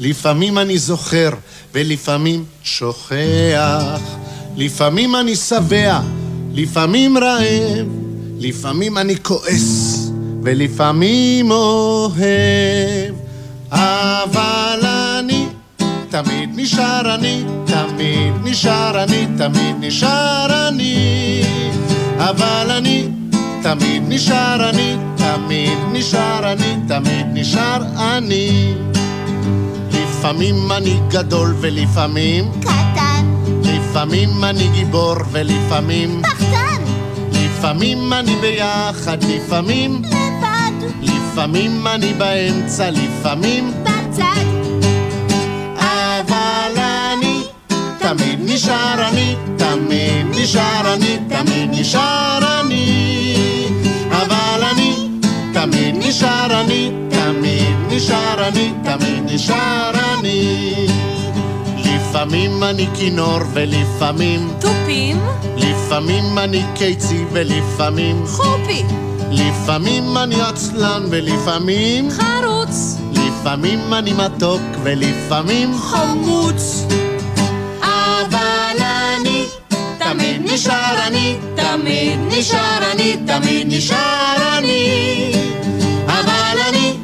לפעמים 0.00 0.58
אני 0.58 0.78
זוכר 0.78 1.30
ולפעמים 1.74 2.44
שוכח, 2.62 4.00
לפעמים 4.56 5.16
אני 5.16 5.36
שבע, 5.36 6.00
לפעמים 6.52 7.18
רעב, 7.18 7.86
לפעמים 8.38 8.98
אני 8.98 9.16
כועס 9.22 10.10
ולפעמים 10.42 11.50
אוהב, 11.50 13.14
אבל 13.70 14.80
אני 14.82 15.46
תמיד 16.10 16.50
נשאר 16.54 17.14
אני, 17.14 17.44
תמיד 17.66 18.32
נשאר 18.44 19.02
אני, 19.02 19.26
תמיד 19.38 19.76
נשאר 19.80 20.68
אני. 20.68 21.42
אבל 22.18 22.70
אני 22.70 23.08
תמיד 23.62 24.02
נשאר 24.08 24.70
אני, 24.70 24.96
תמיד 25.16 25.78
נשאר 25.92 26.52
אני, 26.52 26.76
תמיד 26.88 27.26
נשאר 27.32 27.82
אני. 28.16 28.74
לפעמים 29.92 30.72
אני 30.72 31.00
גדול 31.08 31.54
ולפעמים 31.60 32.44
קטן, 32.60 33.26
לפעמים 33.62 34.44
אני 34.44 34.68
גיבור 34.74 35.14
ולפעמים 35.30 36.22
פחדן, 36.22 36.82
לפעמים 37.32 38.12
אני 38.12 38.36
ביחד, 38.40 39.18
לפעמים 39.24 40.02
לבד, 40.04 41.08
לפעמים 41.38 41.86
אני 41.86 42.12
באמצע, 42.12 42.90
לפעמים 42.90 43.72
בצד, 43.82 44.44
אבל 45.76 46.72
אני 46.76 47.42
תמיד 47.98 48.40
נשאר 48.42 49.08
אני, 49.08 49.36
תמיד 49.56 50.26
נשאר 50.30 50.94
אני, 50.94 51.18
תמיד 51.28 51.70
נשאר 51.72 52.60
אני. 52.60 53.34
אבל 54.10 54.64
אני 54.72 54.94
תמיד 55.54 55.94
נשאר 55.98 56.60
אני, 56.60 56.90
תמיד 57.10 57.76
נשאר 57.90 58.48
אני, 58.48 58.72
תמיד 58.84 59.22
נשאר 59.24 59.90
אני. 60.18 60.86
לפעמים 61.76 62.62
אני 62.62 62.86
כינור 62.94 63.38
ולפעמים, 63.52 64.50
תופים, 64.60 65.20
לפעמים 65.56 66.38
אני 66.38 66.62
קיצי 66.74 67.24
ולפעמים, 67.32 68.26
חופי, 68.26 68.82
לפעמים 69.30 70.16
אני 70.18 70.40
עצלן 70.42 71.02
ולפעמים, 71.10 72.10
חרוץ, 72.10 72.98
לפעמים 73.12 73.94
אני 73.94 74.12
מתוק 74.12 74.60
ולפעמים 74.82 75.78
חמוץ. 75.78 76.84
אבל 77.80 78.78
אני 78.80 79.44
תמיד 79.98 80.52
נשאר 80.52 81.06
אני, 81.06 81.36
תמיד 81.56 82.18
נשאר 82.28 82.92
אני, 82.92 83.16
תמיד 83.26 83.66
נשאר 83.70 84.58
אני. 84.58 85.32
אבל 86.06 86.58
אני 86.68 86.96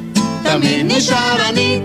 תמיד 0.42 0.86
נשאר 0.92 1.48
אני, 1.48 1.80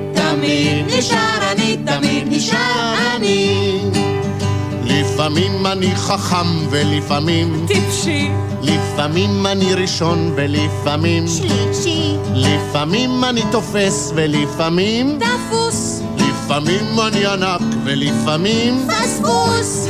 לפעמים 5.60 5.78
אני 5.84 5.96
חכם 5.96 6.68
ולפעמים, 6.70 7.66
טיפשי, 7.68 8.30
לפעמים 8.62 9.46
אני 9.46 9.74
ראשון 9.74 10.32
ולפעמים, 10.36 11.26
שלישי, 11.28 12.16
לפעמים 12.34 13.24
אני 13.24 13.42
תופס 13.52 14.12
ולפעמים, 14.16 15.20
דפוס, 15.20 16.02
לפעמים 16.18 17.00
אני 17.08 17.26
ענק 17.26 17.62
ולפעמים 17.84 18.88
פספוס, 18.88 19.88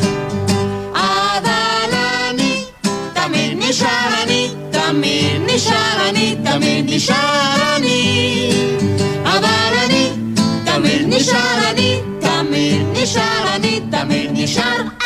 אבל 0.93 1.93
אני 2.29 2.63
תמיד 3.13 3.57
נשאר 3.57 4.23
אני, 4.23 4.49
תמיד 4.71 5.41
נשאר 5.55 6.09
אני, 6.09 6.35
תמיד 6.43 6.85
נשאר 6.87 7.75
אני. 7.75 8.51
אבל 9.23 9.73
אני 9.85 10.09
תמיד 10.65 11.01
נשאר 11.07 11.69
אני, 11.71 11.99
תמיד 12.19 12.81
נשאר 12.93 13.55
אני, 13.55 13.81
תמיד 13.91 14.31
נשאר 14.33 14.63
אני. 14.81 14.98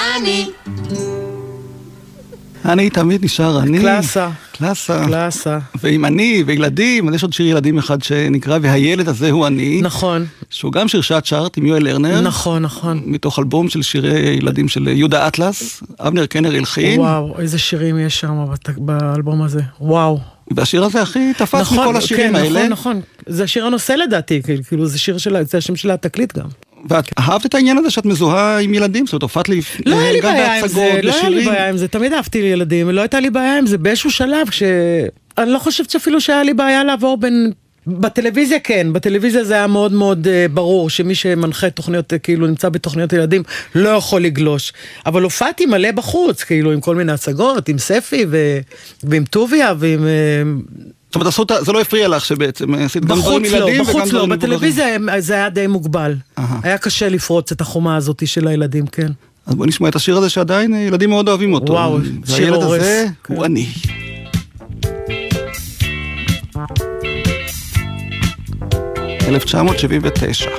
אני 2.65 2.89
תמיד 2.89 3.25
נשאר 3.25 3.59
אני. 3.59 3.79
קלאסה. 3.79 4.29
קלאסה. 4.51 5.05
קלאסה. 5.05 5.59
ועם 5.83 6.05
אני 6.05 6.43
וילדים, 6.45 7.09
אז 7.09 7.15
יש 7.15 7.23
עוד 7.23 7.33
שיר 7.33 7.47
ילדים 7.47 7.77
אחד 7.77 8.03
שנקרא 8.03 8.59
והילד 8.62 9.09
הזה 9.09 9.31
הוא 9.31 9.47
אני. 9.47 9.81
נכון, 9.81 10.25
שהוא 10.49 10.71
גם 10.71 10.88
שיר 10.88 11.01
שאת 11.01 11.25
שרת 11.25 11.57
עם 11.57 11.65
יואל 11.65 11.83
לרנר. 11.83 12.21
נכון, 12.21 12.62
נכון. 12.62 13.01
מתוך 13.05 13.39
אלבום 13.39 13.69
של 13.69 13.81
שירי 13.81 14.19
ילדים 14.19 14.67
של 14.67 14.88
יהודה 14.88 15.27
אטלס, 15.27 15.83
אבנר 15.99 16.25
קנר 16.25 16.55
הלחין. 16.55 16.99
וואו, 16.99 17.39
איזה 17.39 17.59
שירים 17.59 17.99
יש 17.99 18.19
שם 18.19 18.45
באלבום 18.77 19.41
הזה. 19.41 19.62
וואו. 19.81 20.19
והשיר 20.51 20.83
הזה 20.83 21.01
הכי 21.01 21.33
תפס 21.33 21.62
נכון, 21.62 21.79
מכל 21.79 21.97
השירים 21.97 22.29
כן, 22.29 22.36
האלה. 22.36 22.67
נכון, 22.67 22.69
נכון. 22.69 23.01
זה 23.27 23.43
השיר 23.43 23.65
הנושא 23.65 23.93
לדעתי, 23.93 24.41
כאילו 24.67 24.86
זה 24.86 24.99
שיר 24.99 25.17
של, 25.17 25.43
זה 25.43 25.57
השם 25.57 25.75
של 25.75 25.91
התקליט 25.91 26.38
גם. 26.38 26.47
ואת 26.89 27.10
אהבת 27.19 27.46
את 27.46 27.56
העניין 27.56 27.78
הזה 27.78 27.91
שאת 27.91 28.06
מזוהה 28.06 28.60
עם 28.60 28.74
ילדים? 28.74 29.06
זאת 29.06 29.13
אומרת, 29.13 29.22
הופעת 29.24 29.50
לי 29.50 29.62
לא 29.86 29.96
היה 29.96 30.12
לי 30.12 30.22
בעיה 30.22 30.60
עם 30.60 30.67
זה, 30.67 31.00
לא 31.04 31.13
היה 31.13 31.30
לי. 31.30 31.46
בעיה 31.46 31.69
עם 31.69 31.78
זה, 31.78 31.88
תמיד 31.88 32.13
אהבתי 32.13 32.38
ילדים, 32.38 32.89
לא 32.89 33.02
הייתה 33.02 33.19
לי 33.19 33.30
בעיה 33.30 33.58
עם 33.58 33.65
זה. 33.65 33.78
באיזשהו 33.78 34.12
שלב, 34.12 34.50
כש... 34.50 34.63
אני 35.38 35.52
לא 35.52 35.60
חושבת 35.60 35.89
שאפילו 35.89 36.22
שהיה 36.22 36.43
לי 36.43 36.54
בעיה 36.54 36.84
לעבור 36.84 37.17
בין... 37.17 37.52
בטלוויזיה 37.88 38.60
כן, 38.60 38.88
בטלוויזיה 38.93 39.43
זה 39.43 39.54
היה 39.54 39.67
מאוד 39.67 39.93
מאוד 39.93 40.28
uh, 40.28 40.52
ברור 40.54 40.89
שמי 40.89 41.15
שמנחה 41.15 41.69
תוכניות, 41.69 42.13
uh, 42.13 42.17
כאילו 42.24 42.48
נמצא 42.48 42.69
בתוכניות 42.69 43.13
ילדים, 43.13 43.43
לא 43.76 43.89
יכול 43.89 44.22
לגלוש. 44.22 44.74
אבל 45.06 45.24
הופעתי 45.24 45.65
מלא 45.65 45.91
בחוץ, 45.91 46.43
כאילו 46.43 46.72
עם 46.72 46.82
כל 46.82 46.96
מיני 46.96 47.12
הצגות, 47.12 47.69
עם 47.69 47.78
ספי 47.78 48.26
ו... 48.30 48.58
ועם 49.04 49.24
טוביה 49.26 49.74
ועם... 49.80 50.00
Uh, 50.00 50.82
זאת 51.08 51.15
אומרת, 51.15 51.28
עשו 51.28 51.46
זה 51.65 51.72
לא 51.72 51.82
הפריע 51.82 52.08
לך 52.08 52.26
שבעצם 52.26 52.74
עשית 52.74 53.06
גם 53.06 53.19
דברים 53.19 53.41
בחוץ 53.43 53.52
לא, 53.54 53.58
ילדים 53.58 53.82
וגם 53.82 53.84
בחוץ 53.89 54.02
לא, 54.04 54.10
דברים 54.10 54.30
מבוגרים. 54.30 54.39
בטלוויזיה 54.39 54.96
הם- 54.96 55.10
זה 55.19 55.34
היה 55.34 55.50
די 55.50 55.67
מוגבל. 55.67 56.15
היה 56.63 56.78
קשה 56.78 57.10
לפרוץ 57.10 57.52
את 57.52 57.62
החומה 57.62 57.96
הזאת 57.96 58.28
של 58.28 58.48
הילדים, 58.48 58.88
כן. 58.88 59.08
אז 59.46 59.56
בוא 59.56 59.65
נשמע 59.65 59.89
את 59.89 59.96
השיר 59.96 60.17
הזה 60.17 60.30
שעדיין 60.30 60.74
ילדים 60.74 61.10
מאוד 61.10 61.28
אוהבים 61.30 61.54
אותו. 61.54 61.74
וואו, 61.74 62.00
שיר 62.26 62.36
והילד 62.36 62.63
הורס. 62.63 62.82
הזה 62.82 63.06
כן. 63.24 63.34
הוא 63.36 63.46
אני. 63.46 63.67
אלף 69.27 69.43
תשע 69.43 69.62
מאות 69.62 69.79
שבעים 69.79 70.01
ותשע. 70.03 70.49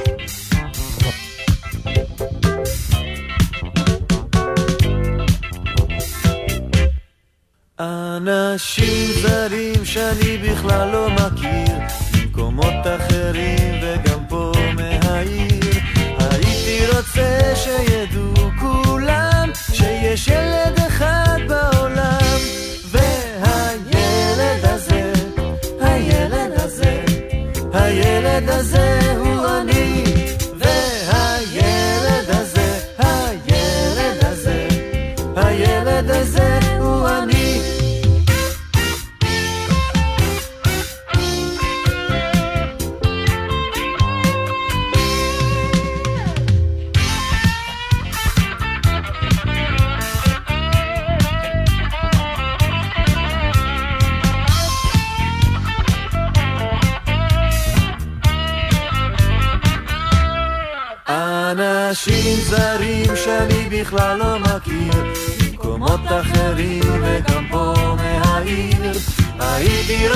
אנשים 7.80 9.12
זרים 9.22 9.84
שאני 9.84 10.38
בכלל 10.38 10.88
לא 10.92 11.08
מכיר, 11.10 11.76
ממקומות 12.14 12.74
אחרים 12.96 13.80
וגם 13.82 14.26
פה 14.28 14.52
מהעיר. 14.74 15.74
הייתי 16.18 16.86
רוצה 16.96 17.52
שידעו 17.56 18.50
כולם 18.60 19.50
שיש 19.72 20.28
ילד 20.28 20.78
אחד 20.86 21.38
בעולם, 21.48 21.73
הילד 28.34 28.50
הזה 28.50 29.23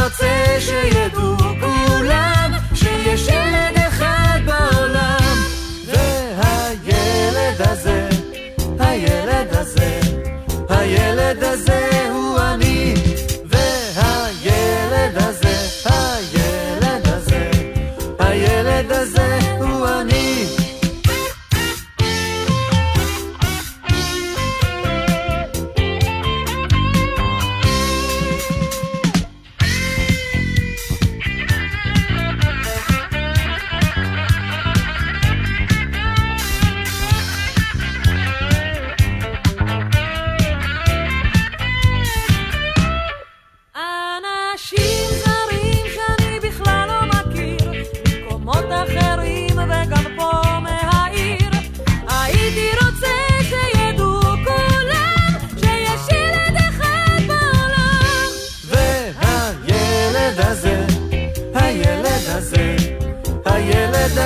הייתי 0.08 0.24
רוצה 0.24 1.07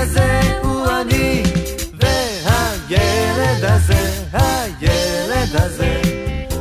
הזה 0.03 0.41
הוא 0.63 0.87
אני, 1.01 1.43
והילד 2.01 3.65
הזה, 3.65 4.11
הילד 4.33 5.57
הזה, 5.57 6.01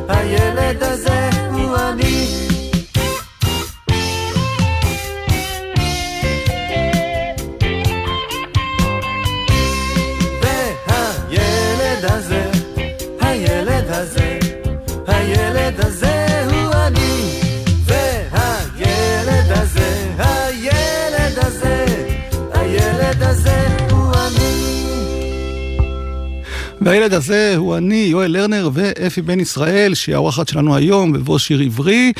הילד 0.09 0.83
הזה 0.83 1.29
והילד 26.81 27.13
הזה 27.13 27.53
הוא 27.57 27.77
אני, 27.77 27.95
יואל 27.95 28.31
לרנר 28.31 28.69
ואפי 28.73 29.21
בן 29.21 29.39
ישראל, 29.39 29.93
שהיא 29.93 30.15
האורחת 30.15 30.47
שלנו 30.47 30.75
היום 30.75 31.13
בבוא 31.13 31.37
שיר 31.37 31.59
עברי. 31.59 32.13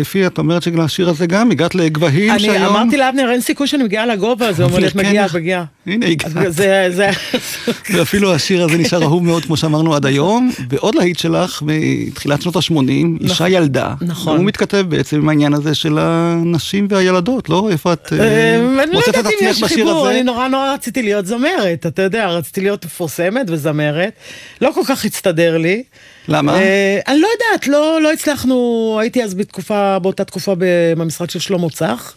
אפי, 0.00 0.26
את 0.26 0.38
אומרת 0.38 0.62
שלשיר 0.62 1.08
הזה 1.08 1.26
גם 1.26 1.50
הגעת 1.50 1.74
לגבהים 1.74 2.30
אני 2.30 2.38
שהיום... 2.38 2.76
אמרתי 2.76 2.96
לאבנר, 2.96 3.30
אין 3.30 3.40
סיכוי 3.40 3.66
שאני 3.66 3.82
מגיעה 3.82 4.06
לגובה 4.06 4.48
הזה, 4.48 4.62
הוא 4.62 4.70
אומר 4.70 4.80
לי, 4.80 4.86
את 4.86 4.92
כן, 4.92 4.98
מגיעה, 4.98 5.24
נכון. 5.24 5.40
מגיעה. 5.40 5.64
הנה 5.86 6.06
הגעת. 6.06 6.32
זה, 6.52 6.86
זה, 6.90 7.10
ואפילו 7.92 8.34
השיר 8.34 8.64
הזה 8.64 8.78
נשאר 8.78 9.02
אהוב 9.02 9.24
מאוד, 9.24 9.44
כמו 9.44 9.56
שאמרנו 9.56 9.94
עד 9.94 10.06
היום. 10.06 10.50
ועוד 10.70 10.94
להיט 10.94 11.18
שלך, 11.18 11.62
מתחילת 11.66 12.42
שנות 12.42 12.56
ה-80, 12.56 13.20
אישה 13.20 13.48
ילדה. 13.48 13.94
נכון. 14.00 14.36
הוא 14.36 14.44
מתכתב 14.44 14.84
בעצם 14.88 15.16
עם 15.16 15.28
העניין 15.28 15.54
הזה 15.54 15.74
של 15.74 15.98
הנשים 16.00 16.86
והילדות, 16.90 17.48
לא? 17.48 17.68
איפה 17.70 17.92
את 17.92 18.12
אה, 18.12 18.18
אה, 18.18 18.56
אני 18.56 18.92
לא 18.92 18.98
מוצאת 18.98 19.14
את 19.14 19.26
עצמך 19.26 19.64
בשיר 19.64 19.88
הזה? 19.88 20.10
אני 20.10 20.22
נורא 20.22 20.48
נורא 20.48 20.74
רציתי 20.74 21.02
להיות 21.02 21.26
זמרת, 21.26 21.86
אתה 21.86 22.02
יודע, 22.02 22.26
רציתי 22.26 22.60
להיות 22.60 22.84
מפורסמת 22.84 23.46
וזמרת, 23.48 24.12
לא 24.60 24.70
כל 24.74 24.82
כך 24.86 25.04
הצטדר 25.04 25.58
לי. 25.58 25.82
למה? 26.28 26.54
אה, 26.54 26.98
אני 27.08 27.20
לא 27.20 27.28
יודעת, 27.32 27.68
לא, 27.68 28.02
לא 28.02 28.12
הצלחנו, 28.12 28.96
הייתי 29.00 29.24
אז 29.24 29.34
בתקופה, 29.34 29.98
באותה 29.98 30.24
תקופה 30.24 30.54
במשרד 30.96 31.30
של 31.30 31.38
שלמה 31.38 31.70
צח. 31.70 32.14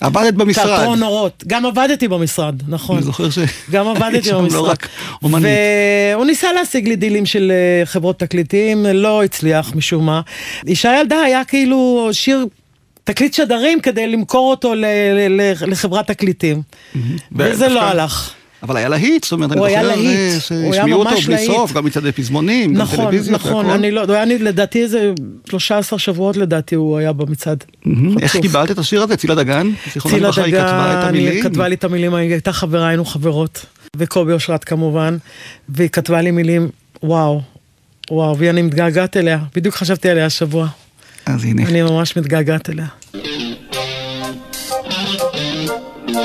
עבדת 0.00 0.34
במשרד. 0.34 0.66
תיאטרון 0.66 1.02
אורות, 1.02 1.44
גם 1.46 1.66
עבדתי 1.66 2.08
במשרד, 2.08 2.54
נכון. 2.68 2.96
אני 2.96 3.04
זוכר 3.04 3.30
ש... 3.30 3.38
גם 3.70 3.88
עבדתי 3.88 4.28
שם 4.28 4.38
במשרד. 4.38 4.58
לא 4.58 4.70
רק 4.70 4.88
אומנית. 5.22 5.46
והוא 6.14 6.24
ניסה 6.26 6.52
להשיג 6.52 6.88
לי 6.88 6.96
דילים 6.96 7.26
של 7.26 7.52
אה, 7.54 7.86
חברות 7.86 8.18
תקליטים, 8.18 8.86
לא 8.86 9.24
הצליח 9.24 9.74
משום 9.74 10.06
מה. 10.06 10.20
אישה 10.66 10.96
ילדה 11.00 11.20
היה 11.20 11.44
כאילו 11.44 12.08
שיר... 12.12 12.46
תקליט 13.04 13.34
שדרים 13.34 13.80
כדי 13.80 14.06
למכור 14.06 14.50
אותו 14.50 14.74
לחברת 15.66 16.06
תקליטים. 16.06 16.62
וזה 17.32 17.68
לא 17.68 17.82
הלך. 17.82 18.34
אבל 18.64 18.76
היה 18.76 18.88
להיט, 18.88 19.24
זאת 19.24 19.32
אומרת, 19.32 19.52
אני 19.52 19.60
להיט, 19.60 20.18
אה, 20.34 20.40
שהשמיעו 20.40 21.00
אותו 21.00 21.10
בלי 21.26 21.34
להיט. 21.34 21.50
סוף, 21.50 21.72
גם 21.72 21.84
מצעדי 21.84 22.12
פזמונים, 22.12 22.74
גם 22.74 22.80
נכון, 22.80 22.98
טלוויזיות 22.98 23.40
נכון, 23.40 23.66
והכל. 23.66 23.78
אני 23.78 23.90
לא, 23.90 24.04
היה 24.14 24.24
לי- 24.24 24.38
לדעתי 24.38 24.82
איזה 24.82 25.12
13 25.50 25.98
שבועות 25.98 26.36
לדעתי 26.36 26.74
הוא 26.74 26.98
היה 26.98 27.12
במצעד. 27.12 27.64
איך. 28.22 28.36
קיבלת 28.36 28.70
את 28.70 28.78
השיר 28.78 29.02
הזה? 29.02 29.16
צילה 29.16 29.34
דגן? 29.34 29.70
צילה 30.08 30.30
דגן, 30.30 31.14
היא? 31.14 31.42
כתבה 31.42 31.68
לי 31.68 31.74
את 31.74 31.84
המילים, 31.84 32.14
היא 32.14 32.30
הייתה 32.32 32.52
חברה, 32.52 32.88
היינו 32.88 33.04
חברות, 33.04 33.66
וקובי 33.96 34.32
אושרת 34.32 34.64
כמובן, 34.64 35.16
והיא 35.68 35.88
כתבה 35.88 36.20
לי 36.22 36.30
מילים, 36.30 36.68
וואו, 37.02 37.40
וואו, 38.10 38.38
ואני 38.38 38.62
מתגעגעת 38.62 39.16
אליה, 39.16 39.38
בדיוק 39.56 39.74
חשבתי 39.74 40.08
עליה 40.08 40.26
השבוע, 40.26 40.68
אז 41.26 41.44
הנה. 41.44 41.62
אני 41.68 41.82
ממש 41.82 42.16
מתגעגעת 42.16 42.70
אליה. 42.70 42.86
אני 46.14 46.22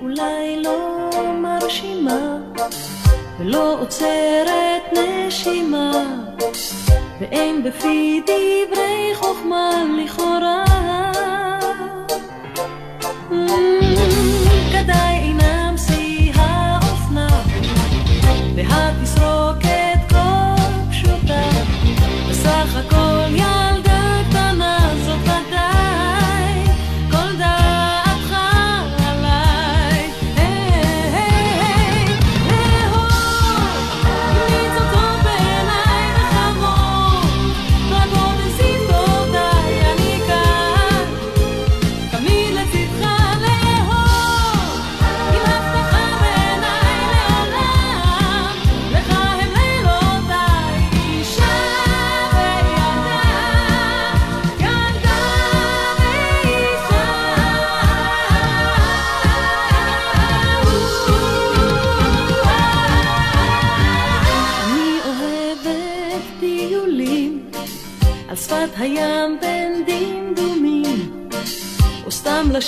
אולי 0.00 0.62
לא 0.62 1.10
מרשימה 1.42 2.36
ולא 3.38 3.80
עוצרת 3.80 4.82
נשימה 4.92 5.92
ואין 7.20 7.62
בפי 7.62 8.20
דברי 8.24 9.14
חוכמה 9.14 9.84
לכאורה. 10.04 10.64
Mm, 13.30 13.89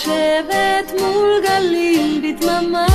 לשבת 0.02 1.00
מול 1.00 1.42
גליל 1.46 2.20
בדממה. 2.22 2.91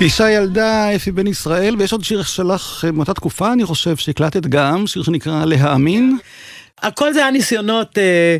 אישה 0.00 0.30
ילדה, 0.30 0.94
אפי 0.96 1.12
בן 1.12 1.26
ישראל, 1.26 1.76
ויש 1.78 1.92
עוד 1.92 2.04
שיר 2.04 2.22
שלך 2.22 2.84
אה, 2.86 2.92
מאותה 2.92 3.14
תקופה, 3.14 3.52
אני 3.52 3.64
חושב, 3.64 3.96
שהקלטת 3.96 4.46
גם, 4.46 4.86
שיר 4.86 5.02
שנקרא 5.02 5.44
להאמין. 5.44 6.18
הכל 6.82 7.12
זה 7.12 7.20
היה 7.20 7.30
ניסיונות 7.30 7.98
אה, 7.98 8.36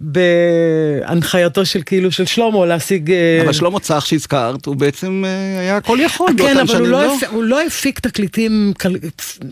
בהנחייתו 0.00 1.66
של 1.66 1.82
כאילו 1.86 2.12
של 2.12 2.26
שלמה 2.26 2.66
להשיג... 2.66 3.10
אה, 3.12 3.40
אבל 3.44 3.52
שלמה 3.52 3.80
צח 3.80 4.04
שהזכרת, 4.04 4.66
הוא 4.66 4.76
בעצם 4.76 5.24
אה, 5.26 5.60
היה 5.60 5.76
הכל 5.76 5.98
יכול 6.00 6.28
כן, 6.28 6.36
באותם 6.36 6.52
אבל 6.52 6.60
הוא 6.60 6.66
שנים, 6.68 6.90
לא, 6.90 7.16
הפ... 7.16 7.22
הוא 7.30 7.44
לא 7.44 7.62
הפיק 7.62 7.98
תקליטים 8.00 8.72
כל... 8.80 8.88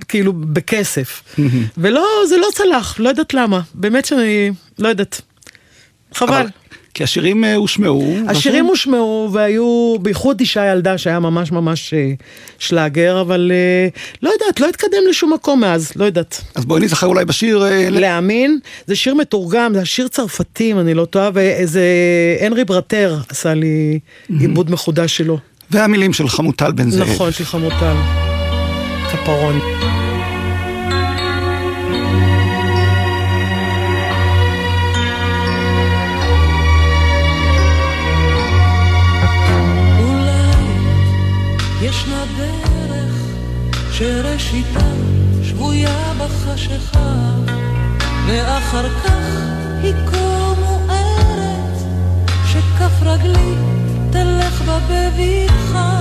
כאילו 0.09 0.33
בכסף. 0.33 1.23
ולא, 1.79 2.07
זה 2.29 2.37
לא 2.37 2.47
צלח, 2.55 3.01
לא 3.01 3.09
יודעת 3.09 3.35
למה. 3.35 3.61
באמת 3.75 4.05
שאני 4.05 4.51
לא 4.79 4.89
יודעת. 4.89 5.21
חבל. 6.15 6.35
אבל- 6.35 6.47
כי 6.97 7.05
השירים 7.05 7.45
אה, 7.45 7.55
הושמעו. 7.55 8.17
השירים 8.29 8.65
ואתם- 8.65 8.71
הושמעו 8.71 9.29
והיו, 9.33 9.97
בייחוד 10.03 10.41
אישה 10.41 10.73
ילדה 10.73 10.99
שהיה 10.99 11.21
ממש 11.21 11.53
ממש 11.53 11.95
אה, 11.95 12.13
שלאגר, 12.59 13.21
אבל 13.21 13.53
אה, 13.55 13.89
לא 14.23 14.31
יודעת, 14.31 14.61
לא 14.61 14.69
התקדם 14.69 14.99
לשום 15.11 15.33
מקום 15.33 15.61
מאז, 15.61 15.93
לא 15.97 16.05
יודעת. 16.05 16.41
אז 16.55 16.65
בואי 16.65 16.81
נזכר 16.81 17.07
אולי 17.07 17.25
בשיר... 17.25 17.65
להאמין, 17.91 18.59
זה 18.87 18.97
שיר 18.97 19.15
מתורגם, 19.15 19.73
זה 19.75 19.85
שיר 19.85 20.09
צרפתי, 20.09 20.73
אם 20.73 20.79
אני 20.79 20.95
לא 20.95 21.05
טועה, 21.05 21.31
ואיזה 21.35 21.83
הנרי 22.41 22.65
ברטר 22.65 23.19
עשה 23.29 23.55
לי 23.55 23.99
עיבוד 24.41 24.71
מחודש 24.71 25.17
שלו. 25.17 25.39
והמילים 25.71 26.13
של 26.13 26.29
חמוטל 26.29 26.73
בן 26.73 26.91
זאב. 26.91 27.09
נכון, 27.11 27.33
של 27.33 27.45
חמוטל. 27.45 27.95
כפרון. 29.13 29.61
שראשיתה 43.99 44.89
שבויה 45.43 46.13
בחשיכה 46.19 47.15
ואחר 48.27 48.89
כך 48.89 49.13
היא 49.83 49.95
כה 50.07 50.53
מוארת 50.59 51.79
שכף 52.47 53.03
רגלי 53.03 53.55
תלך 54.11 54.63
בה 54.63 54.79
בבטחה. 54.91 56.01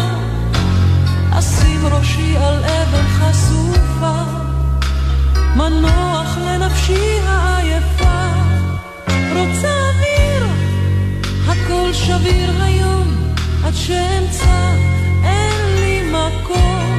אשים 1.31 1.85
ראשי 1.85 2.37
על 2.37 2.63
אבן 2.63 3.07
חשופה 3.07 4.21
מנוח 5.55 6.37
לנפשי 6.37 7.19
העייפה. 7.27 8.27
רוצה 9.07 9.71
אוויר 9.89 10.47
הכל 11.47 11.93
שביר 11.93 12.63
היום 12.63 13.33
עד 13.63 13.73
שאמצא 13.73 14.71
אין 15.23 15.79
לי 15.79 16.01
מקום 16.11 16.94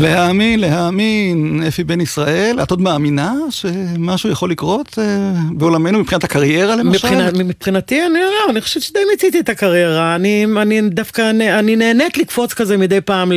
להאמין, 0.00 0.60
להאמין, 0.60 1.62
אפי 1.68 1.84
בן 1.84 2.00
ישראל, 2.00 2.58
את 2.62 2.70
עוד 2.70 2.80
מאמינה 2.80 3.34
שמשהו 3.50 4.30
יכול 4.30 4.50
לקרות 4.50 4.98
אה, 4.98 5.32
בעולמנו 5.50 5.98
מבחינת 5.98 6.24
הקריירה 6.24 6.76
למשל? 6.76 7.08
מבחינת, 7.08 7.34
מבחינתי, 7.34 8.06
אני 8.06 8.14
לא, 8.14 8.50
אני 8.50 8.60
חושבת 8.60 8.82
שדי 8.82 8.98
מיציתי 9.10 9.40
את 9.40 9.48
הקריירה. 9.48 10.14
אני, 10.14 10.46
אני 10.62 10.80
דווקא, 10.80 11.30
אני 11.30 11.76
נהנית 11.76 12.18
לקפוץ 12.18 12.52
כזה 12.52 12.76
מדי 12.76 13.00
פעם 13.00 13.32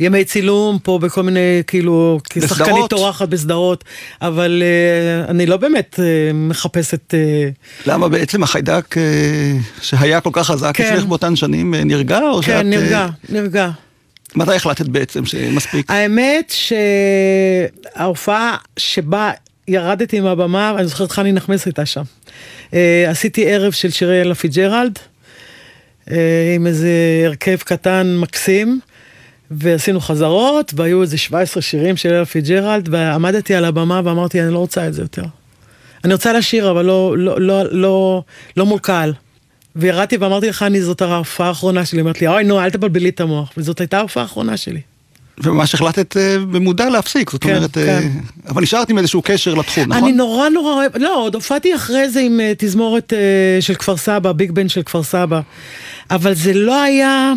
לימי 0.00 0.24
צילום 0.24 0.78
פה 0.82 0.98
בכל 0.98 1.22
מיני, 1.22 1.62
כאילו, 1.66 2.20
כשחקנית? 2.30 2.92
אורחת 2.92 3.28
בסדרות, 3.28 3.84
אבל 4.22 4.62
אה, 4.62 5.30
אני 5.30 5.46
לא 5.46 5.56
באמת 5.56 6.00
אה, 6.02 6.32
מחפשת... 6.34 7.14
למה 7.86 8.08
בעצם 8.08 8.42
החיידק 8.42 8.94
שהיה 9.80 10.20
כל 10.20 10.30
כך 10.32 10.46
חזק 10.46 10.76
כן. 10.76 10.84
אצלך 10.84 11.04
באותן 11.04 11.36
שנים 11.36 11.74
נרגע? 11.74 12.18
שאת, 12.42 12.44
כן, 12.44 12.56
אה, 12.56 12.62
נרגע, 12.62 13.06
נרגע. 13.28 13.70
מתי 14.34 14.54
החלטת 14.54 14.86
בעצם 14.86 15.26
שמספיק? 15.26 15.90
האמת 15.90 16.54
שההופעה 17.96 18.56
שבה 18.76 19.30
ירדתי 19.68 20.20
מהבמה, 20.20 20.74
אני 20.78 20.86
זוכרת 20.86 21.12
חני 21.12 21.32
נחמיאס 21.32 21.66
הייתה 21.66 21.86
שם. 21.86 22.02
אה, 22.74 23.10
עשיתי 23.10 23.52
ערב 23.52 23.72
של 23.72 23.90
שירי 23.90 24.20
אלה 24.20 24.34
פיצג'רלד, 24.34 24.98
אה, 26.10 26.52
עם 26.56 26.66
איזה 26.66 26.90
הרכב 27.26 27.56
קטן 27.56 28.16
מקסים, 28.20 28.80
ועשינו 29.50 30.00
חזרות, 30.00 30.72
והיו 30.76 31.02
איזה 31.02 31.18
17 31.18 31.62
שירים 31.62 31.96
של 31.96 32.08
אלה 32.08 32.24
פיצג'רלד, 32.24 32.88
ועמדתי 32.92 33.54
על 33.54 33.64
הבמה 33.64 34.00
ואמרתי, 34.04 34.42
אני 34.42 34.52
לא 34.52 34.58
רוצה 34.58 34.88
את 34.88 34.94
זה 34.94 35.02
יותר. 35.02 35.24
אני 36.04 36.12
רוצה 36.12 36.32
לשיר, 36.32 36.70
אבל 36.70 36.84
לא, 36.84 37.18
לא, 37.18 37.40
לא, 37.40 37.62
לא, 37.70 38.22
לא 38.56 38.66
מול 38.66 38.78
קהל. 38.78 39.12
וירדתי 39.76 40.16
ואמרתי 40.16 40.48
לך, 40.48 40.62
אני 40.62 40.82
זאת 40.82 41.02
ההופעה 41.02 41.48
האחרונה 41.48 41.84
שלי. 41.84 42.00
אמרתי 42.00 42.20
לי, 42.20 42.28
אוי, 42.28 42.44
נו, 42.44 42.60
אל 42.60 42.70
תבלבלי 42.70 43.08
את 43.08 43.20
המוח. 43.20 43.50
וזאת 43.56 43.80
הייתה 43.80 43.98
ההופעה 43.98 44.22
האחרונה 44.22 44.56
שלי. 44.56 44.80
וממש 45.42 45.74
החלטת 45.74 46.16
אה, 46.16 46.38
במודע 46.38 46.90
להפסיק, 46.90 47.30
זאת 47.30 47.44
כן, 47.44 47.56
אומרת, 47.56 47.78
אה, 47.78 47.84
כן. 47.84 48.08
אבל 48.48 48.62
נשארת 48.62 48.90
עם 48.90 48.98
איזשהו 48.98 49.22
קשר 49.24 49.54
לתחום, 49.54 49.84
נכון? 49.88 50.04
אני 50.04 50.12
נורא 50.12 50.48
נורא 50.48 50.72
אוהב, 50.72 50.96
לא, 50.96 51.22
עוד 51.24 51.34
הופעתי 51.34 51.74
אחרי 51.74 52.10
זה 52.10 52.20
עם 52.20 52.40
אה, 52.40 52.52
תזמורת 52.58 53.12
של 53.60 53.74
כפר 53.74 53.96
סבא, 53.96 54.32
ביג 54.32 54.50
בן 54.50 54.68
של 54.68 54.82
כפר 54.82 55.02
סבא. 55.02 55.40
אבל 56.10 56.34
זה 56.34 56.52
לא 56.52 56.82
היה... 56.82 57.32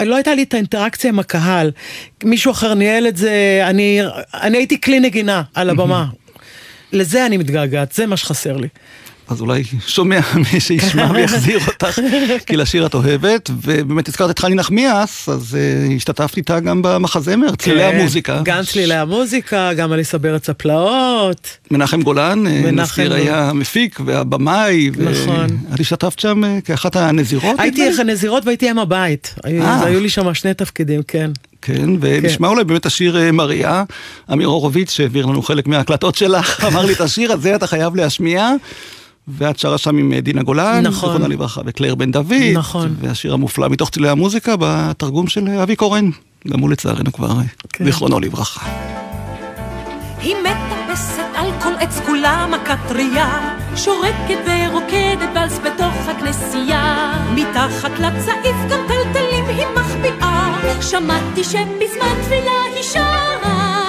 לא 0.00 0.14
הייתה 0.14 0.34
לי 0.34 0.42
את 0.42 0.54
האינטראקציה 0.54 1.10
עם 1.10 1.18
הקהל. 1.18 1.70
מישהו 2.24 2.52
אחר 2.52 2.74
ניהל 2.74 3.06
את 3.06 3.16
זה, 3.16 3.62
אני, 3.64 4.00
אני 4.34 4.58
הייתי 4.58 4.80
כלי 4.80 5.00
נגינה 5.00 5.42
על 5.54 5.70
הבמה. 5.70 6.06
לזה 6.92 7.26
אני 7.26 7.36
מתגעגעת, 7.36 7.92
זה 7.92 8.06
מה 8.06 8.16
שחסר 8.16 8.56
לי. 8.56 8.68
אז 9.30 9.40
אולי 9.40 9.62
שומע 9.86 10.20
מי 10.52 10.60
שישמע 10.60 11.10
ויחזיר 11.14 11.58
אותך, 11.66 12.00
כי 12.46 12.56
לשיר 12.56 12.86
את 12.86 12.94
אוהבת, 12.94 13.50
ובאמת 13.62 14.08
הזכרת 14.08 14.30
את 14.30 14.38
חני 14.38 14.54
נחמיאס, 14.54 15.28
אז 15.28 15.56
uh, 15.56 15.92
השתתפת 15.96 16.36
איתה 16.36 16.60
גם 16.60 16.82
במחזמר, 16.82 17.54
צלילי 17.54 17.80
כן, 17.80 17.96
המוזיקה. 17.98 18.40
גם 18.44 18.64
צלילי 18.64 18.94
המוזיקה, 18.94 19.74
גם 19.74 19.92
אליסה 19.92 20.18
בארץ 20.18 20.50
הפלאות. 20.50 21.56
מנחם 21.70 22.02
גולן, 22.02 22.46
אה, 22.46 22.70
נזכיר. 22.70 23.14
היה 23.14 23.50
המפיק 23.50 24.00
והבמאי. 24.04 24.90
נכון. 24.98 25.46
את 25.74 25.80
השתתפת 25.80 26.18
שם 26.18 26.44
אה, 26.44 26.58
כאחת 26.64 26.96
הנזירות? 26.96 27.56
הייתי 27.58 27.82
איך? 27.88 28.00
הנזירות 28.00 28.46
והייתי 28.46 28.70
אם 28.70 28.78
הבית. 28.78 29.34
היו 29.44 30.00
לי 30.00 30.08
שם 30.08 30.34
שני 30.34 30.54
תפקידים, 30.54 31.02
כן. 31.08 31.30
כן, 31.62 31.90
ונשמע 32.00 32.48
אולי 32.48 32.64
באמת 32.64 32.86
השיר 32.86 33.32
מריה, 33.32 33.84
אמיר 34.32 34.48
הורוביץ 34.48 34.90
שהעביר 34.90 35.26
לנו 35.26 35.42
חלק 35.42 35.66
מההקלטות 35.66 36.14
שלך, 36.14 36.60
אמר 36.72 36.84
לי 36.84 36.92
את 36.92 37.00
השיר 37.00 37.32
הזה 37.32 37.54
אתה 37.54 37.66
חייב 37.66 37.96
להשמיע. 37.96 38.50
ואת 39.28 39.58
שרה 39.58 39.78
שם 39.78 39.98
עם 39.98 40.12
אה, 40.12 40.20
דינה 40.20 40.42
גולן, 40.42 40.80
נכון. 40.86 41.08
זיכרונה 41.08 41.28
לברכה, 41.28 41.60
וקלר 41.66 41.94
בן 41.94 42.10
דוד, 42.10 42.32
נכון. 42.54 42.94
והשיר 43.00 43.32
המופלא 43.32 43.68
מתוך 43.68 43.90
צלילי 43.90 44.08
המוזיקה 44.08 44.54
בתרגום 44.58 45.26
של 45.26 45.48
אה, 45.48 45.62
אבי 45.62 45.76
קורן, 45.76 46.10
גם 46.48 46.60
הוא 46.60 46.70
לצערנו 46.70 47.12
כבר, 47.12 47.30
אה, 47.30 47.42
כן. 47.72 47.84
זיכרונו 47.84 48.20
לברכה. 48.20 48.66
היא 50.22 50.34
מטפסת 50.36 51.22
על 51.34 51.50
כל 51.62 51.72
עץ 51.80 52.00
כולה 52.06 52.46
מכה 52.46 52.76
טריה, 52.88 53.56
שורקת 53.76 54.38
ורוקדת 54.46 55.28
ולס 55.34 55.58
בתוך 55.58 55.94
הכנסייה. 56.08 57.12
מתחת 57.34 57.90
לצעיף 57.98 58.56
גם 58.70 58.80
טלטלים 58.88 59.44
היא 59.48 59.66
מחביאה, 59.76 60.58
שמעתי 60.80 61.44
שבזמן 61.44 62.22
תפילה 62.22 62.62
היא 62.74 62.82
שרה. 62.82 63.86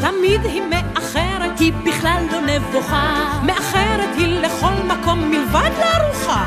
תמיד 0.00 0.40
היא 0.44 0.62
מאחרת, 0.70 1.15
היא 1.58 1.72
בכלל 1.84 2.22
לא 2.32 2.40
נבוכה, 2.40 3.40
מאחרת 3.42 4.16
היא 4.16 4.40
לכל 4.40 4.72
מקום 4.86 5.30
מלבד 5.30 5.70
לארוחה. 5.80 6.44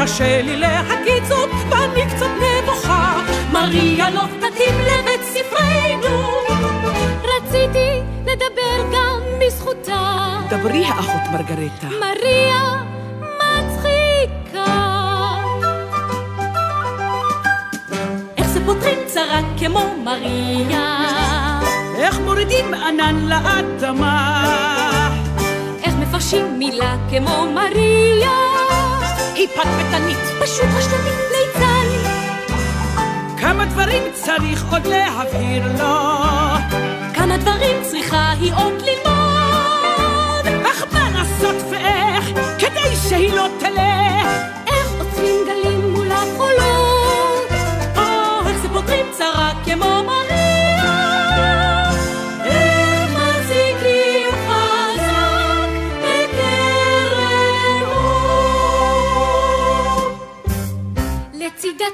קשה 0.00 0.42
לי 0.42 0.56
להגיד 0.56 1.24
זאת, 1.24 1.50
ואני 1.70 2.02
קצת 2.14 2.26
נבוכה. 2.42 3.20
מריה 3.52 4.10
לא 4.10 4.20
תתאים 4.20 4.74
לבית 4.78 5.22
ספרנו. 5.22 6.22
רציתי 7.24 8.00
לדבר 8.22 8.90
גם 8.92 9.20
בזכותה. 9.40 10.38
דברי 10.48 10.84
האחות 10.84 11.20
מרגרטה. 11.32 11.86
מריה 11.86 12.82
מצחיקה. 13.38 14.64
איך 18.36 18.46
זה 18.48 18.64
פותרים 18.66 18.98
צרה 19.06 19.40
כמו 19.58 19.94
מריה? 20.04 21.21
איך 22.02 22.18
מורידים 22.18 22.74
ענן 22.74 23.16
לאדמה? 23.28 24.44
איך 25.82 25.94
מפרשים 25.94 26.58
מילה 26.58 26.96
כמו 27.10 27.46
מריה? 27.54 28.38
היא 29.34 29.48
פטפטנית, 29.48 30.18
פשוט 30.42 30.64
רשלנית 30.76 31.20
ליצן. 31.32 31.86
כמה 33.40 33.64
דברים 33.64 34.02
צריך 34.12 34.64
עוד 34.72 34.86
להבהיר 34.86 35.66
לו. 35.78 36.08
כמה 37.14 37.36
דברים 37.36 37.76
צריכה 37.82 38.32
היא 38.40 38.52
עוד 38.54 38.82
ללמוד. 38.82 40.46
אך 40.70 40.84
מה 40.92 41.10
לעשות 41.10 41.56
ואיך, 41.70 42.24
כדי 42.58 42.96
שהיא 43.08 43.32
לא 43.32 43.46
תלך. 43.58 44.61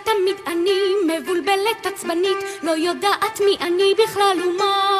תמיד 0.04 0.36
אני 0.46 0.94
מבולבלת 1.06 1.86
עצבנית, 1.86 2.38
לא 2.62 2.70
יודעת 2.70 3.40
מי 3.44 3.56
אני 3.60 3.94
בכלל 4.04 4.36
ומה. 4.44 4.98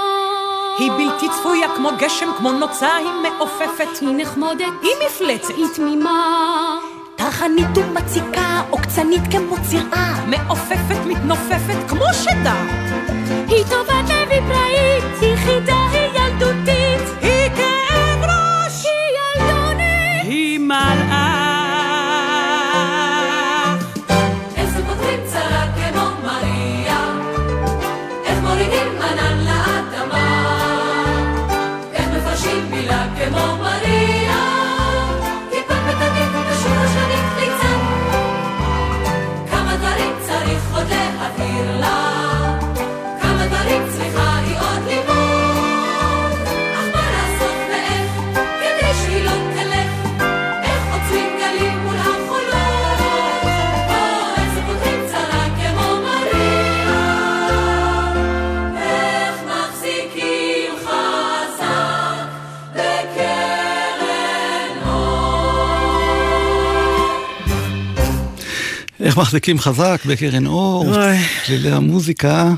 היא 0.78 0.91
בלתי 0.93 1.28
צפויה 1.28 1.76
כמו 1.76 1.91
גשם, 1.99 2.28
כמו 2.39 2.53
נוצה, 2.53 2.97
היא 2.97 3.11
מעופפת. 3.22 4.01
היא 4.01 4.09
נחמודת, 4.16 4.72
היא 4.82 4.91
מפלצת. 5.07 5.55
היא 5.57 5.66
תמימה. 5.74 6.78
טרחנית 7.16 7.66
ומציקה, 7.76 8.62
עוקצנית 8.70 9.22
כמו 9.30 9.57
צירה. 9.70 10.14
מעופפת, 10.26 11.07
מתנופפת, 11.07 11.89
כמו 11.89 12.05
שדה. 12.12 12.55
היא 13.49 13.64
טובת 13.70 14.11
לב, 14.11 14.30
היא 14.30 14.41
פראית, 14.41 15.05
היא 15.20 15.36
חידה, 15.36 15.86
היא 15.93 16.18
מחזיקים 69.19 69.59
חזק 69.59 70.01
בקרן 70.07 70.47
אור, 70.47 70.95
אוי. 70.97 71.16
צלילי 71.47 71.71
המוזיקה. 71.71 72.53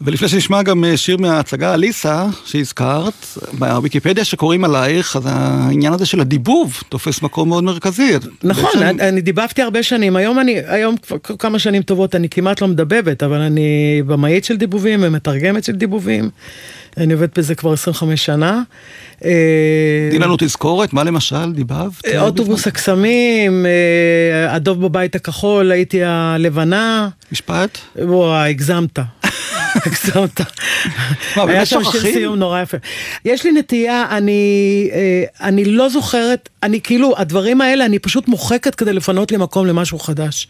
ולפני 0.00 0.28
שנשמע 0.28 0.62
גם 0.62 0.84
אה, 0.84 0.96
שיר 0.96 1.16
מההצגה 1.16 1.74
אליסה, 1.74 2.26
שהזכרת, 2.44 3.26
בוויקיפדיה 3.52 4.24
שקוראים 4.24 4.64
עלייך, 4.64 5.16
אז 5.16 5.22
העניין 5.26 5.92
הזה 5.92 6.06
של 6.06 6.20
הדיבוב 6.20 6.82
תופס 6.88 7.22
מקום 7.22 7.48
מאוד 7.48 7.64
מרכזי. 7.64 8.12
נכון, 8.42 8.70
בעצם- 8.74 8.82
אני, 8.82 9.08
אני 9.08 9.20
דיבבתי 9.20 9.62
הרבה 9.62 9.82
שנים, 9.82 10.16
היום 10.16 10.38
אני, 10.40 10.56
היום 10.66 10.96
כבר 10.96 11.16
כמה 11.38 11.58
שנים 11.58 11.82
טובות 11.82 12.14
אני 12.14 12.28
כמעט 12.28 12.60
לא 12.60 12.68
מדבבת, 12.68 13.22
אבל 13.22 13.40
אני 13.40 13.68
במאית 14.06 14.44
של 14.44 14.56
דיבובים 14.56 15.00
ומתרגמת 15.02 15.64
של 15.64 15.72
דיבובים. 15.72 16.30
אני 16.96 17.12
עובדת 17.12 17.38
בזה 17.38 17.54
כבר 17.54 17.72
25 17.72 18.26
שנה. 18.26 18.62
אה, 19.24 19.30
תני 20.10 20.18
לנו 20.18 20.36
תזכורת, 20.38 20.92
מה 20.92 21.04
למשל 21.04 21.52
דיבבת? 21.52 22.06
אה, 22.06 22.20
אוטובוס 22.20 22.66
הקסמים, 22.66 23.66
אה, 23.66 24.54
הדוב 24.54 24.80
בבית 24.86 25.14
הכחול, 25.14 25.72
הייתי 25.72 26.04
הלבנה. 26.04 27.08
משפט? 27.32 27.78
וואי, 27.96 28.50
הגזמת. 28.50 28.98
הגזמת. 29.86 30.40
היה 31.36 31.66
שם 31.66 31.80
שיר? 31.84 32.00
סיום 32.00 32.36
נורא 32.36 32.62
יפה. 32.62 32.76
יש 33.24 33.44
לי 33.44 33.52
נטייה, 33.52 34.06
אני, 34.10 34.90
אה, 34.92 35.46
אני 35.48 35.64
לא 35.64 35.88
זוכרת, 35.88 36.48
אני 36.62 36.80
כאילו, 36.80 37.14
הדברים 37.18 37.60
האלה, 37.60 37.84
אני 37.84 37.98
פשוט 37.98 38.28
מוחקת 38.28 38.74
כדי 38.74 38.92
לפנות 38.92 39.32
לי 39.32 39.36
מקום 39.36 39.66
למשהו 39.66 39.98
חדש. 39.98 40.48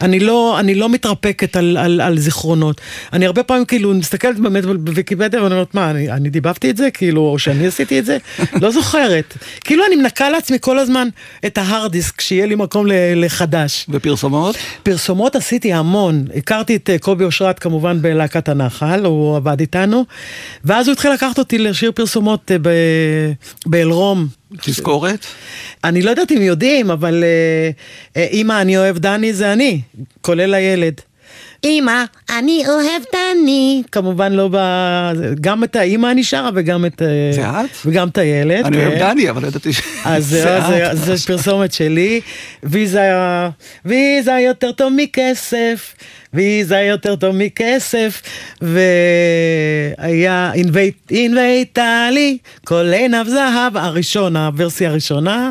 אני 0.00 0.20
לא, 0.20 0.60
אני 0.60 0.74
לא 0.74 0.88
מתרפקת 0.88 1.56
על, 1.56 1.76
על, 1.76 2.00
על 2.00 2.18
זיכרונות. 2.18 2.80
אני 3.12 3.26
הרבה 3.26 3.42
פעמים 3.42 3.64
כאילו 3.64 3.94
מסתכלת 3.94 4.38
באמת 4.38 4.64
בוויקיפדיה 4.64 5.42
ואני 5.42 5.54
אומרת, 5.54 5.74
מה, 5.74 5.90
אני, 5.90 6.10
אני 6.10 6.30
דיבבתי 6.30 6.70
את 6.70 6.76
זה? 6.76 6.90
כאילו, 6.90 7.20
או 7.20 7.38
שאני 7.38 7.66
עשיתי 7.66 7.98
את 7.98 8.04
זה? 8.04 8.18
לא 8.62 8.70
זוכרת. 8.70 9.36
כאילו 9.64 9.86
אני 9.86 9.96
מנקה 9.96 10.30
לעצמי 10.30 10.56
כל 10.60 10.78
הזמן 10.78 11.08
את 11.46 11.58
ההארד 11.58 11.92
דיסק, 11.92 12.20
שיהיה 12.20 12.46
לי 12.46 12.54
מקום 12.54 12.86
לחדש. 13.16 13.86
ופרסומות? 13.88 14.56
פרסומות 14.82 15.36
עשיתי 15.36 15.72
המון. 15.72 16.24
הכרתי 16.36 16.76
את 16.76 16.90
אה, 16.90 16.98
קובי 16.98 17.24
אושרת 17.24 17.58
כמובן 17.58 18.02
בלהקת 18.02 18.48
הנחל, 18.60 19.04
הוא 19.04 19.36
עבד 19.36 19.60
איתנו, 19.60 20.04
ואז 20.64 20.88
הוא 20.88 20.92
התחיל 20.92 21.12
לקחת 21.12 21.38
אותי 21.38 21.58
לשיר 21.58 21.92
פרסומות 21.92 22.50
אה, 22.50 22.56
ב- 22.62 23.32
באלרום. 23.66 24.26
תזכורת? 24.60 25.26
אני 25.84 26.02
לא 26.02 26.10
יודעת 26.10 26.32
אם 26.32 26.42
יודעים, 26.42 26.90
אבל 26.90 27.24
אה, 27.24 27.70
אה, 28.16 28.28
אמא, 28.32 28.60
אני 28.60 28.78
אוהב 28.78 28.98
דני 28.98 29.32
זה 29.32 29.52
אני, 29.52 29.80
כולל 30.20 30.54
הילד. 30.54 31.00
אמא, 31.64 32.04
אני 32.38 32.62
אוהב 32.68 33.02
דני. 33.12 33.82
כמובן 33.92 34.32
לא 34.32 34.48
ב... 34.52 34.56
גם 35.40 35.64
את 35.64 35.76
האמא 35.76 36.10
אני 36.10 36.24
שרה 36.24 36.50
וגם 36.54 36.86
את... 36.86 37.02
אה, 37.02 37.32
זה 37.32 37.50
את? 37.50 37.70
וגם 37.86 38.08
את 38.08 38.18
הילד. 38.18 38.64
אני 38.66 38.76
אוהב 38.76 38.92
כן. 38.92 38.98
דני, 38.98 39.30
אבל 39.30 39.42
לא 39.42 39.46
ידעתי 39.46 39.72
ש... 39.72 39.82
אז 40.04 40.36
זה 40.94 41.14
פרסומת 41.26 41.72
שלי, 41.72 42.20
ויזה, 42.62 43.10
ויזה 43.84 44.32
יותר 44.32 44.72
טוב 44.72 44.92
מכסף, 44.96 45.94
ויזה 46.34 46.78
יותר 46.78 47.16
טוב 47.16 47.36
מכסף, 47.36 48.22
והיה 48.62 50.52
ענבי 50.54 50.90
ענבי 51.10 51.64
טלי, 51.72 52.38
כל 52.64 52.92
עיניו 52.92 53.26
זהב, 53.28 53.76
הראשון, 53.76 54.36
הוורסיה 54.36 54.88
הראשונה, 54.88 55.50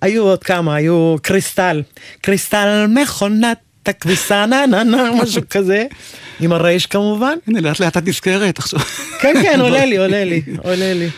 היו 0.00 0.22
עוד 0.22 0.44
כמה, 0.44 0.74
היו 0.74 1.16
קריסטל, 1.22 1.82
קריסטל 2.20 2.86
מכונת 2.88 3.63
הכביסה, 3.88 4.46
נה 4.46 4.66
נה 4.66 4.84
נה, 4.84 5.10
משהו 5.22 5.42
כזה, 5.50 5.84
עם 6.40 6.52
הרייש 6.52 6.86
כמובן. 6.86 7.34
הנה, 7.46 7.60
לאט 7.60 7.80
לאט 7.80 7.96
את 7.96 8.08
נזכרת 8.08 8.58
עכשיו. 8.58 8.80
כן, 9.20 9.34
כן, 9.42 9.60
עולה 9.60 9.84
לי, 9.84 9.96
עולה 9.96 10.24
לי, 10.24 10.42
עולה 10.64 10.94
לי. 10.94 11.08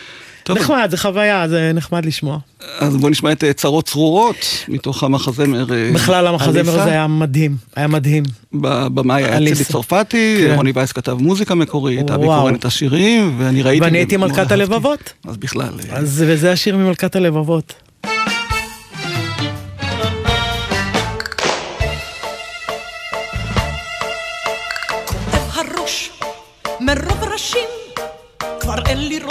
טוב. 0.43 0.57
נחמד, 0.57 0.87
זה 0.91 0.97
חוויה, 0.97 1.47
זה 1.47 1.71
נחמד 1.73 2.05
לשמוע. 2.05 2.37
אז 2.79 2.95
בואו 2.95 3.09
נשמע 3.09 3.31
את 3.31 3.43
אה, 3.43 3.53
צרות 3.53 3.85
צרורות, 3.85 4.35
מתוך 4.67 5.03
המחזמר 5.03 5.73
אה, 5.73 5.91
בכלל 5.93 6.27
המחזמר. 6.27 6.81
הזה 6.81 6.91
היה 6.91 7.07
מדהים, 7.07 7.55
היה 7.75 7.87
מדהים. 7.87 8.23
בבמאי 8.53 9.23
היה. 9.23 9.37
צילי 9.37 9.65
צרפתי, 9.65 10.43
כן. 10.47 10.55
רוני 10.55 10.71
וייס 10.75 10.91
כתב 10.91 11.17
מוזיקה 11.19 11.55
מקורית, 11.55 12.11
אבי. 12.11 12.25
קורן 12.25 12.55
את 12.55 12.65
השירים, 12.65 13.35
ואני 13.39 13.61
ראיתי... 13.61 13.81
ואני 13.85 13.97
הייתי 13.97 14.17
מלכת. 14.17 14.51
הלבבות. 14.51 15.13
אז 15.27 15.37
בכלל... 15.37 15.73
אה, 15.91 15.99
וזה 16.03 16.51
השיר 16.51 16.77
ממלכת 16.77 17.15
הלבבות. 17.15 17.73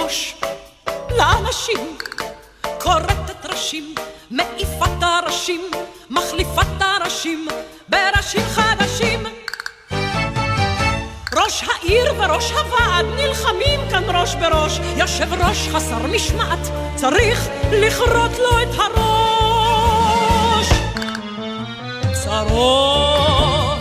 ראש 0.07 0.34
לאנשים. 1.18 1.98
כורתת 2.80 3.46
ראשים, 3.46 3.94
מעיפה 4.30 4.84
את 4.84 5.02
הראשים, 5.02 5.61
מחליפה 6.11 6.62
את 6.62 6.82
הראשים 6.82 7.48
בראשים 7.88 8.40
חדשים. 8.40 9.26
ראש 11.36 11.64
העיר 11.68 12.14
וראש 12.18 12.50
הוועד 12.50 13.07
נלחמים 13.16 13.80
כאן 13.90 14.02
ראש 14.16 14.34
בראש, 14.34 14.80
יושב 14.96 15.32
ראש 15.32 15.68
חסר 15.68 16.07
משמעת, 16.07 16.70
צריך 16.94 17.48
לכרות 17.72 18.38
לו 18.38 18.62
את 18.62 18.78
הראש. 18.78 20.66
צרות 22.24 23.80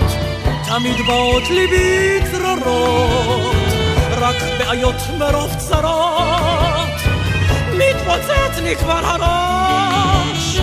תמיד 0.68 1.06
באות 1.08 1.50
ליבי 1.50 2.20
צרורות, 2.32 3.55
רק 4.26 4.36
בעיות 4.58 4.96
מרוב 5.18 5.56
צרות, 5.58 7.02
מתפוצץ 7.74 8.58
לי 8.64 8.76
כבר 8.76 9.02
הראש. 9.04 10.60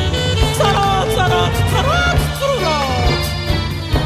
צרות, 0.53 1.09
צרות, 1.15 1.53
צרות, 1.71 2.19
צרורות, 2.39 3.25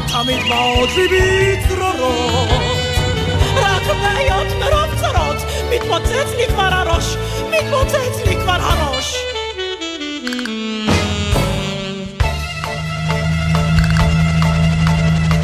תמיד 0.07 0.39
באות 0.49 0.89
ליבי 0.95 1.55
צרורות, 1.67 2.49
רק 3.55 3.83
בעיות 3.87 4.47
מרוב 4.59 4.99
צרות, 5.01 5.37
מתפוצץ 5.69 6.35
לי 6.37 6.47
כבר 6.47 6.69
הראש, 6.73 7.15
מתפוצץ 7.49 8.25
לי 8.25 8.35
כבר 8.35 8.57
הראש. 8.61 9.15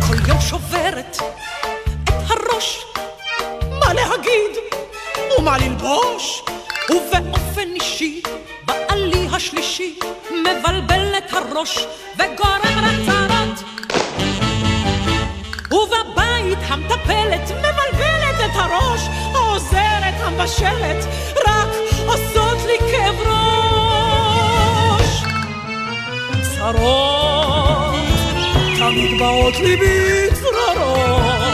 כל 0.07 0.29
יום 0.29 0.41
שוברת 0.41 1.17
להגיד 4.23 4.57
ומה 5.39 5.57
ללבוש, 5.57 6.43
ובאופן 6.89 7.69
אישי, 7.75 8.21
בעלי 8.65 9.27
השלישי, 9.33 9.99
מבלבל 10.31 11.13
את 11.17 11.33
הראש 11.33 11.85
וגורם 12.15 12.79
רק 12.83 12.95
צרות. 13.05 13.63
ובבית 15.71 16.57
המטפלת 16.67 17.51
מבלבלת 17.51 18.39
את 18.45 18.55
הראש, 18.55 19.01
העוזרת 19.33 20.13
המבשלת 20.19 21.05
רק 21.47 21.69
עושות 22.05 22.57
לי 22.67 22.77
כאב 22.79 23.15
ראש. 23.19 25.23
צרות 26.41 27.95
תמיד 28.79 29.19
באות 29.19 29.55
רק 29.55 29.79
בעיות 29.79 31.52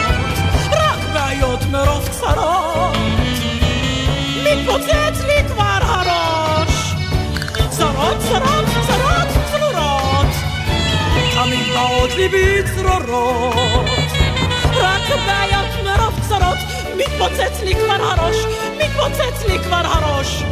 מרוב 1.72 2.08
צרות, 2.12 2.96
מתפוצץ 4.44 5.24
לי 5.28 5.48
כבר 5.48 5.80
הראש. 5.82 6.94
צרות, 7.70 8.18
צרות, 8.20 8.66
צרות, 8.88 9.28
צרורות, 9.52 10.28
תמיד 11.34 11.68
באות 11.74 12.16
ליבי 12.16 12.62
צרורות, 12.76 13.86
רק 14.76 15.02
בעיות 15.26 15.86
מרוב 15.86 16.20
צרות, 16.30 16.58
מתפוצץ 16.98 17.62
לי 17.64 17.76
כבר 17.76 18.04
הראש, 18.04 18.36
מתפוצץ 18.78 19.46
לי 19.48 19.60
כבר 19.60 19.82
הראש. 19.86 20.44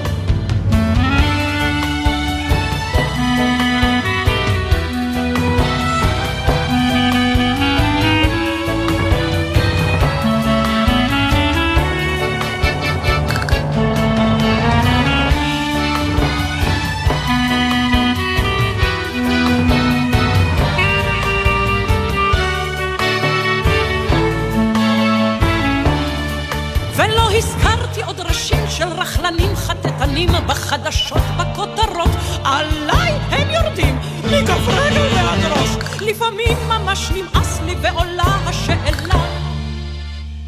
בחדשות, 30.48 31.22
בכותרות, 31.38 32.10
עליי 32.44 33.12
הם 33.32 33.50
יורדים 33.50 34.00
מכף 34.24 34.68
רגל 34.68 35.08
ועד 35.16 35.52
ראש. 35.52 36.02
לפעמים 36.02 36.58
ממש 36.68 37.12
נמאס 37.12 37.60
לי 37.66 37.76
ועולה 37.82 38.38
השאלה, 38.46 39.26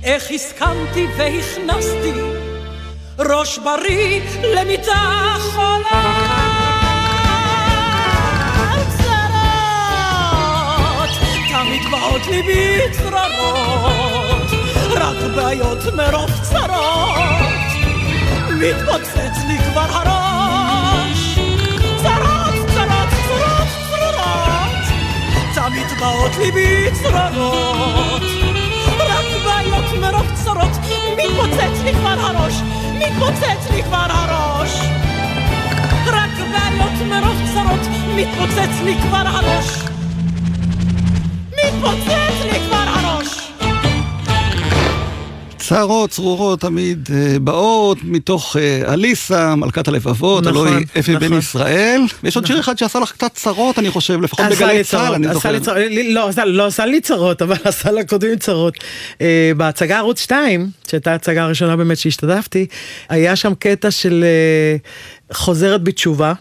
איך 0.03 0.31
הסכמתי 0.31 1.07
והכנסתי 1.17 2.11
ראש 3.19 3.57
בריא 3.57 4.21
למיטה 4.55 5.35
חולה. 5.53 6.39
תמיד 11.49 11.91
באות 11.91 12.25
ליבי 12.27 12.79
צררות, 12.91 14.51
רק 14.95 15.17
בעיות 15.35 15.93
מרוב 15.95 16.29
צרות, 16.41 17.39
מתפוצץ 19.29 19.45
לי 19.47 19.57
כבר 19.57 19.85
הראש. 19.89 21.39
צרות, 22.01 22.67
צרות, 22.73 23.09
צרות, 23.27 23.67
צרות, 23.89 24.85
תמיד 25.53 25.87
באות 25.99 26.31
ליבי 26.37 26.91
צררות, 26.93 28.21
רק 28.99 29.25
בעיות 29.45 29.99
מרוב 30.01 30.25
צרות, 30.43 30.77
מתפוצץ 31.17 31.83
לי 31.83 31.93
כבר 31.93 32.15
הראש, 32.19 32.53
מתפוצץ 32.93 33.71
לי 33.71 33.83
כבר 33.83 34.07
הראש. 34.09 34.79
רק 36.07 36.29
בעיות 36.51 37.07
מרוב 37.09 37.37
צרות, 37.53 37.87
מתפוצץ 38.15 38.81
לי 38.83 38.95
כבר 39.01 39.27
הראש. 39.27 39.83
מתפוצץ 41.51 42.43
לי 42.43 42.59
כבר 42.67 42.77
הראש. 42.77 42.98
צרות 45.69 46.09
צרורות 46.09 46.61
תמיד 46.61 47.09
אה, 47.13 47.39
באות 47.39 47.97
מתוך 48.03 48.55
אה, 48.59 48.93
אליסה, 48.93 49.55
מלכת 49.55 49.87
הלבבות, 49.87 50.43
נכון, 50.43 50.67
הלוא 50.67 50.77
היא 50.77 50.85
אפי 50.99 51.15
בן 51.15 51.25
נכון. 51.25 51.37
ישראל. 51.37 52.01
ויש 52.23 52.35
עוד 52.35 52.45
שיר 52.45 52.59
אחד 52.59 52.77
שעשה 52.77 52.99
לך 52.99 53.11
קצת 53.11 53.33
צרות, 53.33 53.79
אני 53.79 53.89
חושב, 53.89 54.21
לפחות 54.21 54.45
בגלי 54.51 54.77
לי 54.77 54.83
צה"ל, 54.83 55.13
אני 55.13 55.33
זוכר. 55.33 55.51
לא, 56.09 56.27
עשה- 56.29 56.45
לא 56.45 56.65
עשה 56.65 56.85
לי 56.85 57.01
צרות, 57.01 57.41
אבל 57.41 57.55
עשה 57.63 57.91
לקודמים 57.91 58.37
צרות. 58.37 58.73
אה, 59.21 59.51
בהצגה 59.57 59.97
ערוץ 59.97 60.21
2, 60.21 60.69
שהייתה 60.89 61.11
ההצגה 61.11 61.43
הראשונה 61.43 61.75
באמת 61.75 61.97
שהשתתפתי, 61.97 62.65
היה 63.09 63.35
שם 63.35 63.53
קטע 63.59 63.91
של 63.91 64.25
חוזרת 65.33 65.83
בתשובה. 65.83 66.33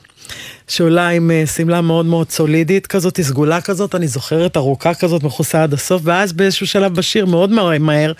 שעולה 0.68 1.08
עם 1.08 1.30
אה, 1.30 1.46
שמלה 1.46 1.80
מאוד 1.80 2.06
מאוד 2.06 2.30
סולידית 2.30 2.86
כזאת, 2.86 3.20
סגולה 3.20 3.60
כזאת, 3.60 3.94
אני 3.94 4.08
זוכרת, 4.08 4.56
ארוכה 4.56 4.94
כזאת, 4.94 5.22
מכוסה 5.22 5.62
עד 5.62 5.74
הסוף, 5.74 6.02
ואז 6.04 6.32
באיזשהו 6.32 6.66
שלב 6.66 6.94
בשיר, 6.94 7.26
מאוד 7.26 7.50
מהר, 7.50 7.78
מהר, 7.80 8.12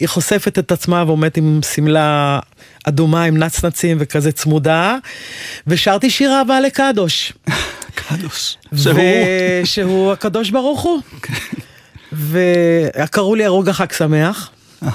היא 0.00 0.08
חושפת 0.08 0.58
את 0.58 0.72
עצמה 0.72 1.04
ועומדת 1.06 1.36
עם 1.36 1.60
שמלה 1.74 2.38
אדומה, 2.84 3.24
עם 3.24 3.36
נצנצים 3.36 3.96
וכזה 4.00 4.32
צמודה, 4.32 4.96
ושרתי 5.66 6.10
שיר 6.10 6.32
אהבה 6.32 6.60
לקדוש. 6.60 7.32
קדוש. 8.08 8.56
שהוא... 8.76 9.00
שהוא 9.64 10.12
הקדוש 10.12 10.50
ברוך 10.50 10.80
הוא. 10.80 11.00
וקראו 12.12 13.34
לי 13.34 13.44
הרוג 13.44 13.68
החג 13.68 13.92
שמח. 13.92 14.50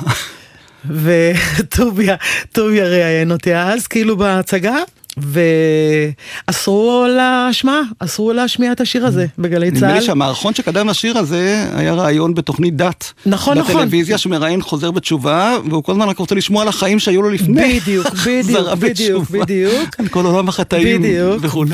וטוביה, 1.04 2.16
טוביה 2.52 2.86
ראיין 2.86 3.32
אותי 3.32 3.56
אז, 3.56 3.88
כאילו 3.88 4.18
בהצגה, 4.18 4.76
ואסרו 5.18 7.06
להשמעה, 7.10 7.82
אסרו 8.00 8.34
להשמיע 8.34 8.72
את 8.72 8.82
השיר 8.82 9.06
הזה 9.06 9.26
בגלי 9.38 9.68
נדמה 9.72 9.80
צה"ל. 9.80 9.94
לי 9.94 10.02
שהמערכון 10.02 10.54
שקדם 10.54 10.90
לשיר 10.90 11.18
הזה 11.18 11.66
היה 11.76 11.94
ראיון 11.94 12.34
בתוכנית 12.34 12.76
דת. 12.76 13.14
נכון, 13.26 13.58
נכון. 13.58 13.76
בטלוויזיה 13.76 14.18
שמראיין 14.18 14.62
חוזר 14.62 14.92
בתשובה, 14.92 15.58
והוא 15.70 15.84
כל 15.84 15.92
הזמן 15.92 16.10
רק 16.10 16.18
רוצה 16.18 16.36
לשמוע 16.36 16.62
על 16.62 16.68
החיים 16.68 17.00
שהיו 17.00 17.22
לו 17.22 17.30
לפני. 17.30 17.80
בדיוק, 17.80 18.08
בדיוק, 18.26 18.70
בדיוק. 18.80 19.30
בדיוק. 19.30 20.00
על 20.00 20.08
כל 20.08 20.26
עולם 20.26 20.50
החטאים 20.50 21.02
וכולי. 21.42 21.72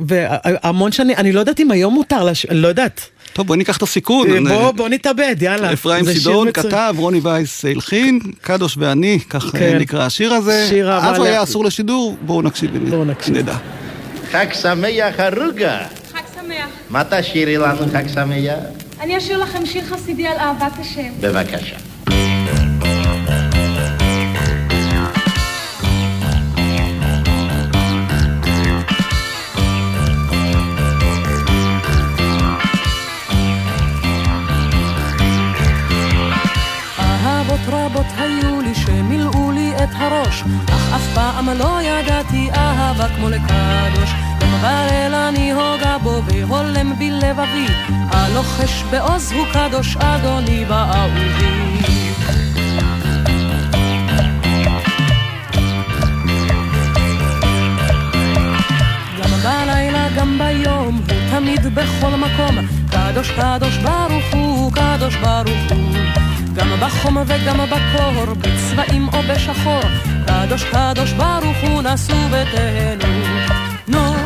והמון 0.00 0.92
שנים, 0.92 1.16
אני 1.16 1.32
לא 1.32 1.40
יודעת 1.40 1.60
אם 1.60 1.70
היום 1.70 1.94
מותר, 1.94 2.28
לא 2.50 2.68
יודעת. 2.68 3.11
טוב, 3.32 3.46
בוא 3.46 3.56
ניקח 3.56 3.76
את 3.76 3.82
הסיכון. 3.82 4.48
בוא, 4.48 4.70
בוא 4.70 4.88
נתאבד, 4.88 5.36
יאללה. 5.40 5.72
אפרים 5.72 6.04
סידון 6.04 6.48
מצוין. 6.48 6.66
כתב, 6.70 6.94
רוני 6.98 7.20
וייס 7.22 7.64
הלחין, 7.64 8.18
קדוש 8.40 8.76
ואני, 8.78 9.18
כך 9.30 9.44
כן. 9.52 9.78
נקרא 9.78 10.06
השיר 10.06 10.32
הזה. 10.32 10.66
שיר 10.68 10.92
אהבה 10.92 11.10
אז 11.10 11.16
הוא 11.18 11.26
היה 11.26 11.42
אסור 11.42 11.64
לשידור, 11.64 12.16
בואו 12.20 12.42
נקשיב. 12.42 12.88
בואו 12.90 13.04
נקשיב. 13.04 13.36
נדע. 13.36 13.56
חג 14.30 14.46
שמח 14.52 15.14
הרוגה. 15.18 15.78
חג 16.12 16.20
שמח. 16.34 16.66
מה 16.90 17.02
תשאירי 17.10 17.56
לנו 17.56 17.78
חג 17.92 18.08
שמח? 18.14 18.54
אני 19.00 19.18
אשאיר 19.18 19.38
לכם 19.38 19.66
שיר 19.66 19.84
חסידי 19.84 20.26
על 20.26 20.36
אהבת 20.38 20.72
השם. 20.78 21.10
בבקשה. 21.20 21.91
אהבה 43.02 43.14
כמו 43.16 43.28
לקדוש. 43.28 44.10
גם 44.40 44.62
בלילה 44.62 45.28
אני 45.28 45.52
הוגה 45.52 45.98
בו 45.98 46.22
והולם 46.26 46.98
בי 46.98 47.10
לבבי, 47.10 47.66
הלוחש 48.10 48.82
בעוז 48.90 49.32
הוא 49.32 49.46
קדוש 49.52 49.96
אדוני 49.96 50.64
באהובי. 50.64 51.28
גם 59.22 59.30
בלילה, 59.42 60.08
גם 60.16 60.38
ביום, 60.38 61.00
הוא 61.10 61.30
תמיד 61.30 61.74
בכל 61.74 62.10
מקום. 62.10 62.58
קדוש, 62.90 63.30
קדוש 63.30 63.76
ברוך 63.76 64.24
הוא, 64.32 64.72
קדוש 64.72 65.16
ברוך 65.16 65.72
הוא. 65.72 65.94
גם 66.54 66.68
בחום 66.80 67.16
וגם 67.26 67.58
בקור, 67.58 68.34
בצבעים 68.34 69.08
או 69.08 69.18
בשחור. 69.28 70.11
קדוש, 70.46 70.64
קדוש 70.64 71.12
ברוך 71.12 71.56
הוא, 71.62 71.82
נסו 71.82 72.12
ותהנו. 72.30 73.14
נו, 73.88 74.14
נו, 74.14 74.21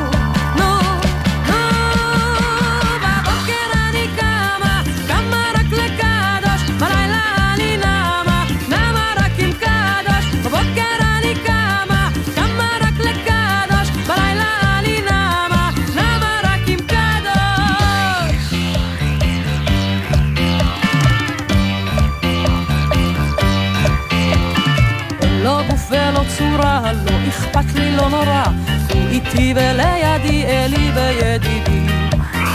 נורא. 28.09 28.44
הוא 28.92 29.09
איתי 29.11 29.54
ולידי, 29.57 30.44
אלי 30.46 30.90
בידידי. 30.90 31.86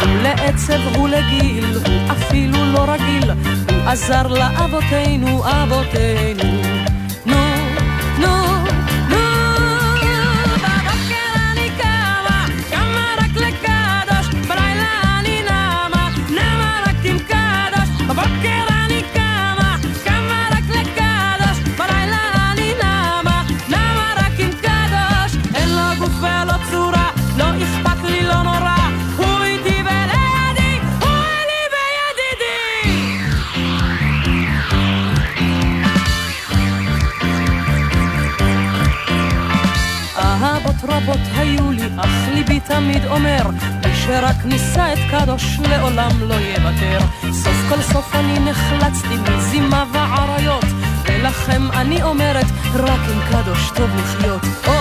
הוא 0.02 0.22
לעצב, 0.24 0.96
הוא 0.96 1.10
לגיל, 1.10 1.66
אפילו 2.12 2.66
לא 2.74 2.86
רגיל. 2.88 3.32
הוא 3.32 3.90
עזר 3.90 4.28
לאבותינו, 4.28 5.44
אבותינו. 5.46 6.91
תמיד 42.76 43.06
אומר, 43.06 43.50
מי 43.86 43.96
שרק 43.96 44.36
נישא 44.46 44.94
את 44.94 45.00
קדוש 45.12 45.60
לעולם 45.70 46.12
לא 46.20 46.34
יוותר. 46.34 47.00
סוף 47.32 47.56
כל 47.70 47.82
סוף 47.82 48.16
אני 48.16 48.40
נחלצתי 48.40 49.16
מזימה 49.30 49.86
ועריות, 49.94 50.66
ולכם 51.06 51.72
אני 51.72 52.04
אומרת, 52.04 52.46
רק 52.74 53.00
עם 53.14 53.20
קדוש 53.32 53.72
טוב 53.76 53.90
לחיות. 53.96 54.42
עוד, 54.68 54.81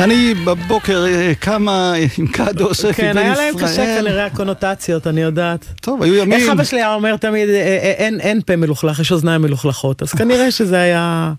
ואני 0.00 0.34
בבוקר 0.34 1.04
אה, 1.08 1.32
קמה 1.40 1.92
עם 2.18 2.26
קדוש, 2.26 2.84
אפי 2.84 2.94
כן, 3.02 3.12
בן 3.12 3.18
היה 3.18 3.34
להם 3.34 3.54
קשה 3.56 3.66
ישראל. 3.66 4.00
כנראה 4.06 4.26
הקונוטציות, 4.26 5.06
אני 5.06 5.20
יודעת. 5.20 5.64
טוב, 5.80 6.02
היו 6.02 6.14
ימים. 6.14 6.32
איך 6.32 6.48
אבא 6.52 6.64
שלי 6.64 6.78
היה 6.78 6.94
אומר 6.94 7.16
תמיד, 7.16 7.48
"אה, 7.48 7.94
אה, 7.98 8.08
אין 8.20 8.40
פה 8.46 8.56
מלוכלך, 8.56 9.00
יש 9.00 9.12
אוזניים 9.12 9.42
מלוכלכות, 9.42 10.02
אז 10.02 10.12
כנראה 10.12 10.50
שזה 10.50 10.76
היה... 10.76 11.32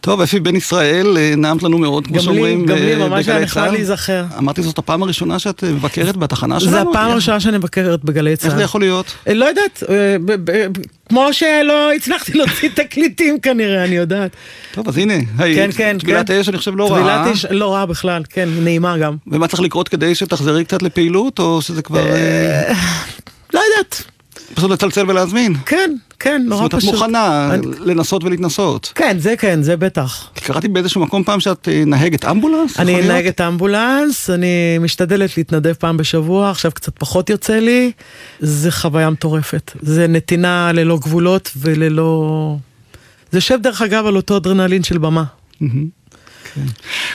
טוב, 0.00 0.20
אפי 0.20 0.40
בן 0.40 0.56
ישראל, 0.56 1.16
אה, 1.16 1.34
נעמת 1.36 1.62
לנו 1.62 1.78
מאוד, 1.78 2.06
כמו 2.06 2.20
שאומרים, 2.20 2.66
גם 2.66 2.76
לי, 2.76 2.92
אה, 2.92 3.08
ממש 3.08 3.28
היה 3.28 3.40
נחמד 3.40 3.62
צה"ל. 3.64 3.72
להיזכר. 3.72 4.24
אמרתי, 4.38 4.62
זאת 4.62 4.78
הפעם 4.78 5.02
הראשונה 5.02 5.38
שאת 5.38 5.64
אה, 5.64 5.70
מבקרת 5.70 6.16
בתחנה 6.16 6.60
שלנו? 6.60 6.72
זה 6.72 6.80
הפעם 6.80 7.10
הראשונה 7.10 7.40
שאני 7.40 7.58
מבקרת 7.58 8.04
בגלי 8.04 8.36
צה"ל. 8.36 8.50
איך 8.50 8.58
זה 8.58 8.64
יכול 8.64 8.80
להיות? 8.80 9.14
לא 9.26 9.44
יודעת, 9.44 9.82
כמו 11.08 11.32
שלא 11.32 11.92
הצלחתי 11.92 12.32
להוציא 12.38 12.68
תקליטים 12.74 13.40
כנראה, 13.40 13.84
אני 13.84 13.96
יודעת. 13.96 14.30
טוב, 14.72 14.88
אז 14.88 14.98
הנה, 14.98 15.14
כן, 15.38 15.70
כן, 15.76 15.96
טבילת 15.98 16.26
כן. 16.26 16.34
האש 16.34 16.48
אני 16.48 16.58
חושב 16.58 16.76
לא 16.76 16.90
רעה. 16.92 17.00
טבילת 17.00 17.36
אש 17.36 17.44
לא 17.50 17.74
רעה 17.74 17.86
בכלל, 17.86 18.22
כן, 18.30 18.48
נעימה 18.60 18.98
גם. 18.98 19.16
ומה 19.26 19.48
צריך 19.48 19.62
לקרות 19.62 19.88
כדי 19.88 20.14
שתחזרי 20.14 20.64
קצת 20.64 20.82
לפעילות, 20.82 21.38
או 21.38 21.62
שזה 21.62 21.82
כבר... 21.82 22.04
לא 23.54 23.60
יודעת. 23.70 24.02
פשוט 24.54 24.70
לצלצל 24.70 25.10
ולהזמין. 25.10 25.54
כן, 25.66 25.94
כן, 26.18 26.40
זאת 26.42 26.48
נורא 26.48 26.58
אומרת, 26.58 26.74
את 26.74 26.78
פשוט. 26.78 26.94
מוכנה 26.94 27.50
אני- 27.54 27.66
לנסות 27.80 28.24
ולהתנסות. 28.24 28.92
כן, 28.94 29.16
זה 29.18 29.34
כן, 29.38 29.62
זה 29.62 29.76
בטח. 29.76 30.30
קראתי 30.34 30.68
באיזשהו 30.68 31.00
מקום 31.00 31.24
פעם 31.24 31.40
שאת 31.40 31.68
אה, 31.68 31.82
נהגת 31.86 32.24
אמבולנס? 32.24 32.80
אני? 32.80 33.08
נהגת 33.08 33.40
אמבולנס, 33.40 34.30
אני 34.30 34.46
משתדלת 34.80 35.36
להתנדב 35.36 35.72
פעם 35.72 35.96
בשבוע, 35.96 36.50
עכשיו 36.50 36.70
קצת 36.72 36.92
פחות 36.98 37.30
יוצא 37.30 37.58
לי. 37.58 37.92
זה 38.40 38.70
חוויה 38.70 39.10
מטורפת. 39.10 39.72
זה 39.82 40.06
נתינה 40.06 40.72
ללא 40.72 40.98
גבולות 40.98 41.50
וללא... 41.56 42.56
זה 43.32 43.38
יושב 43.38 43.58
דרך 43.62 43.82
אגב 43.82 44.06
על 44.06 44.16
אותו 44.16 44.36
אדרנלין 44.36 44.82
של 44.82 44.98
במה. 44.98 45.24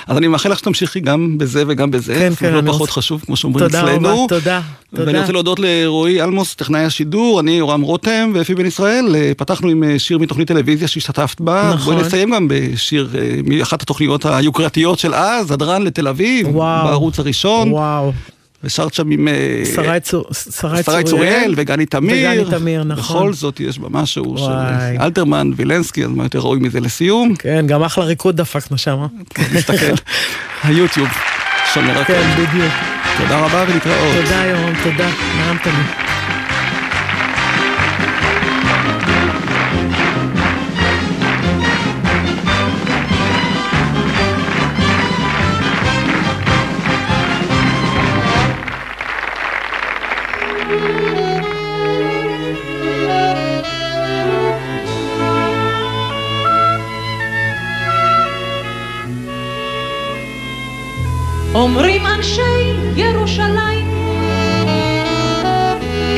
אז 0.07 0.17
אני 0.17 0.27
מאחל 0.27 0.49
לך 0.51 0.59
שתמשיכי 0.59 0.99
גם 0.99 1.37
בזה 1.37 1.63
וגם 1.67 1.91
בזה. 1.91 2.13
כן, 2.15 2.29
זה 2.29 2.35
כן, 2.37 2.53
לא 2.53 2.61
פחות 2.67 2.79
רוצה- 2.81 2.91
חשוב, 2.91 3.21
כמו 3.25 3.35
שאומרים 3.35 3.65
תודה 3.67 3.79
אצלנו. 3.83 4.09
רבה, 4.25 4.35
תודה, 4.35 4.61
ואני 4.93 5.05
תודה. 5.05 5.19
רוצה 5.21 5.31
להודות 5.33 5.59
לרועי 5.59 6.21
אלמוס, 6.21 6.55
טכנאי 6.55 6.83
השידור, 6.83 7.39
אני 7.39 7.51
יורם 7.51 7.81
רותם 7.81 8.31
ואפי 8.35 8.55
בן 8.55 8.65
ישראל. 8.65 9.15
אה, 9.15 9.31
פתחנו 9.37 9.69
עם 9.69 9.83
אה, 9.83 9.99
שיר 9.99 10.17
מתוכנית 10.17 10.47
טלוויזיה 10.47 10.87
שהשתתפת 10.87 11.41
בה. 11.41 11.71
נכון. 11.75 11.93
בואי 11.95 12.05
נסיים 12.07 12.31
גם 12.35 12.47
בשיר 12.49 13.09
אה, 13.17 13.39
מאחת 13.45 13.81
התוכניות 13.81 14.25
היוקרתיות 14.25 14.99
של 14.99 15.13
אז, 15.13 15.51
הדרן 15.51 15.81
לתל 15.83 16.07
אביב, 16.07 16.47
וואו. 16.55 16.87
בערוץ 16.87 17.19
הראשון. 17.19 17.71
וואו. 17.71 18.11
ושרת 18.65 18.93
שם 18.93 19.11
עם 19.11 19.27
אה, 19.27 19.63
שרי 19.75 19.99
צור- 19.99 20.25
שרי 20.33 20.83
שרי 20.83 21.03
צוריאל 21.03 21.53
וגני 21.57 21.85
תמיר. 21.85 22.29
וגני 22.31 22.59
תמיר, 22.59 22.83
נכון. 22.83 23.15
בכל 23.17 23.33
זאת 23.33 23.59
יש 23.59 23.79
בה 23.79 23.87
משהו 23.91 24.37
של. 24.37 24.51
אלתרמן, 25.01 25.51
וילנסקי, 25.55 26.03
אז 26.05 26.09
מה 26.09 26.23
יותר 26.23 26.39
ראוי 26.39 26.59
מזה 26.59 26.79
לסיום? 26.79 27.35
כן, 27.35 27.65
גם 27.67 27.83
אחלה 27.83 28.03
ריקוד 28.05 28.37
דפקנו 28.37 28.77
שם. 28.77 28.97
נסתכל. 29.53 29.93
היוטיוב 30.63 31.07
שומר 31.73 31.99
הכל. 32.01 32.13
כן, 32.13 32.29
בדיוק. 32.37 32.71
תודה 33.17 33.39
רבה 33.39 33.65
ולהתראות. 33.67 34.15
תודה 34.23 34.43
יורם, 34.45 34.73
תודה. 34.83 35.09
נעמת 35.37 35.65
לי. 35.65 35.71
ירושלים, 63.35 63.87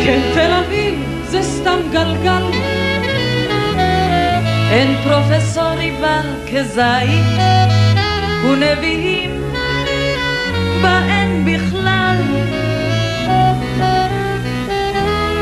כן 0.06 0.22
תל 0.34 0.52
אביב 0.54 1.24
זה 1.24 1.42
סתם 1.42 1.80
גלגל. 1.92 2.44
אין 4.72 4.96
פרופסורי 5.04 5.92
בה 6.02 6.22
כזית, 6.52 7.42
ונביאים 8.44 9.42
בה 10.82 11.00
אין 11.08 11.46
בכלל. 11.46 12.22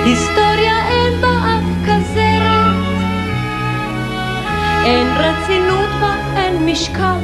היסטוריה 0.06 0.88
אין 0.90 1.22
בה 1.22 1.28
אף 1.28 1.88
כזרת, 1.88 2.76
אין 4.86 5.08
רצינות 5.18 5.90
בה, 6.02 6.16
אין 6.36 6.66
משקל. 6.66 7.20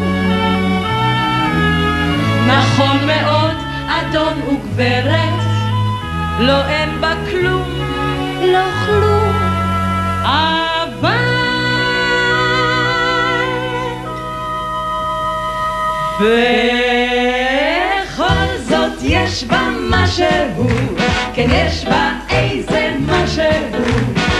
נכון 2.47 2.97
מאוד, 3.07 3.70
אדון 3.99 4.41
וגברת, 4.41 5.39
לא 6.39 6.65
אין 6.65 7.01
בה 7.01 7.13
כלום, 7.31 7.69
לא 8.41 8.65
כלום, 8.85 9.33
אבל... 10.23 11.41
בכל 18.19 18.57
זאת 18.69 18.99
יש 19.03 19.43
בה 19.43 19.61
משהו, 19.89 20.67
כן 21.33 21.47
יש 21.51 21.85
בה 21.85 22.11
איזה 22.29 22.91
משהו, 23.07 23.43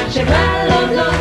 שכלל 0.10 0.68
עוד 0.70 0.90
לא 0.96 1.21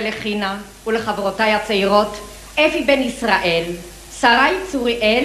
ולחינה 0.00 0.58
ולחברותיי 0.86 1.54
הצעירות 1.54 2.16
אפי 2.54 2.84
בן 2.86 3.00
ישראל, 3.02 3.64
שרי 4.20 4.56
צוריאל 4.72 5.24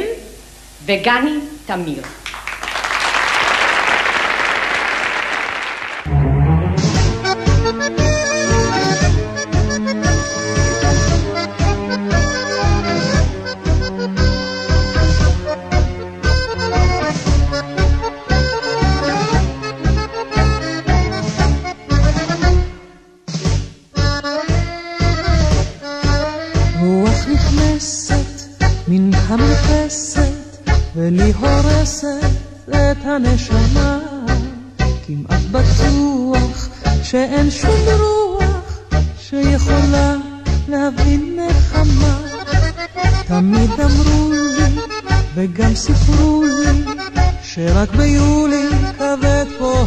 וגני 0.86 1.40
תמיר. 1.66 2.04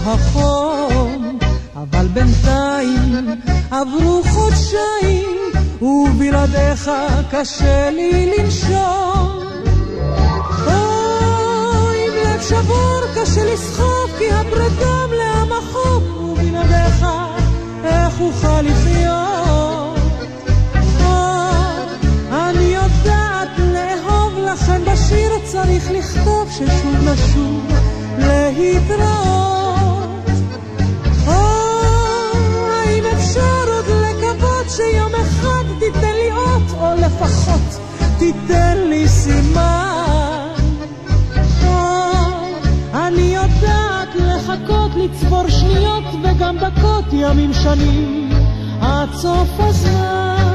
החום 0.09 1.38
אבל 1.76 2.06
בינתיים 2.06 3.40
עברו 3.70 4.22
חודשיים 4.22 5.38
ובלעדיך 5.82 6.90
קשה 7.30 7.90
לי 7.90 8.34
לנשום. 8.38 9.38
אוי, 10.66 12.06
עם 12.06 12.14
לב 12.24 12.40
שבור 12.40 13.00
קשה 13.14 13.52
לסחוב 13.52 14.11
כי 14.18 14.32
הפרידה 14.32 15.06
מלאה 15.06 15.44
מחוק 15.44 16.20
ובלעדיך 16.20 17.06
איך 17.84 18.20
אוכל 18.20 18.62
לחיות? 18.62 19.98
אה, 21.00 22.50
אני 22.50 22.64
יודעת 22.64 23.59
לאהוב 23.59 24.38
לכן 24.38 24.82
בשיר 24.84 25.30
צריך 25.44 25.90
לכתוב 25.90 26.50
ששוב 26.50 26.94
נשוב 27.04 27.66
להתראות. 28.18 29.57
תיתן 35.93 36.12
לי 36.14 36.32
אות, 36.32 36.62
או 36.80 37.07
לפחות 37.07 37.80
תיתן 38.18 38.76
לי 38.89 39.09
סימן. 39.09 40.55
אה, 41.62 43.09
אני 43.09 43.34
יודעת 43.34 44.09
לחכות, 44.14 44.91
לצבור 44.97 45.49
שניות 45.49 46.05
וגם 46.24 46.57
דקות, 46.59 47.05
ימים 47.12 47.53
שנים, 47.53 48.30
עד 48.80 49.09
סוף 49.12 49.49
הזמן. 49.59 50.49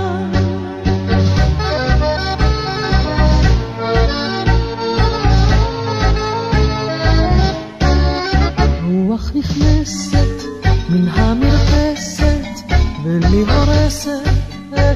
נכנסת 9.36 10.44
מן 10.90 11.08
המרפסת 11.08 12.74
ולי 13.04 13.42
הורסת 13.42 14.33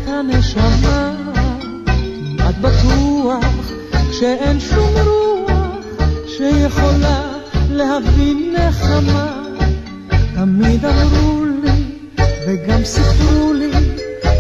הנשמה 0.08 1.12
כמעט 2.38 2.56
בטוח 2.62 3.72
שאין 4.12 4.60
שום 4.60 4.94
רוח 5.06 5.52
שיכולה 6.28 7.22
להבין 7.70 8.56
נחמה 8.58 9.44
תמיד 10.36 10.86
אמרו 10.86 11.46
לי 11.46 11.84
וגם 12.48 12.86
סיפרו 12.86 13.54
לי 13.54 13.72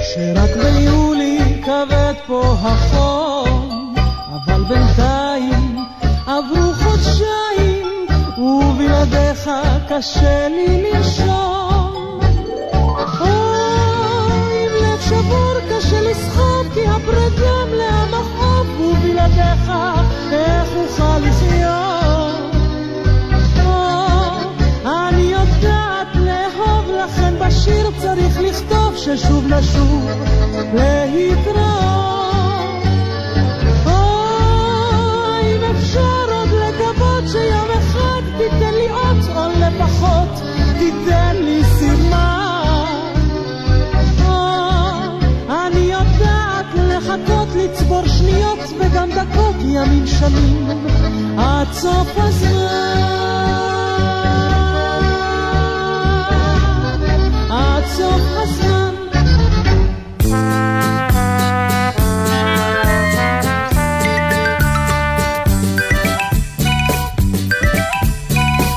שרק 0.03 0.57
ביולי 0.57 1.61
כבד 1.65 2.13
פה 2.28 2.55
החום 2.61 3.95
אבל 4.36 4.63
בינתיים 4.63 5.78
עברו 6.28 6.74
חודשיים 6.74 7.88
ובלעדיך 8.38 9.49
קשה 9.89 10.47
לי 10.47 10.91
לנשום. 10.93 11.86
שבור 15.10 15.53
קשה 15.70 16.01
לסחוב 16.01 16.68
כי 16.74 16.88
הפרידה 16.88 17.66
מלאה 17.72 18.05
מכאוב 18.05 18.80
ובלעדיך 18.80 19.72
איך 20.32 20.70
אוכל 20.76 21.20
לחיות? 21.20 22.55
אה, 24.86 25.10
אני 25.10 25.22
יודעת 25.22 26.08
לאהוב 26.16 26.86
לכן 27.03 27.34
בשיר 27.39 27.91
צריך 27.97 28.39
לכתוב 28.39 28.95
ששוב 28.97 29.47
נשוב 29.47 30.10
להתראות. 30.74 32.16
דקות, 49.38 49.55
ימים 49.63 50.07
שנים, 50.07 50.67
עד 51.38 51.67
סוף 51.73 52.07
הזמן. 52.17 52.57
עד 57.49 57.83
סוף 57.97 58.21
הזמן. 58.38 58.93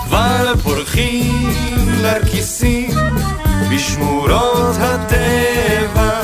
כבר 0.06 0.54
פורחים 0.62 1.50
נרקיסים 2.02 2.90
בשמורות 3.72 4.76
הטבע, 4.78 6.20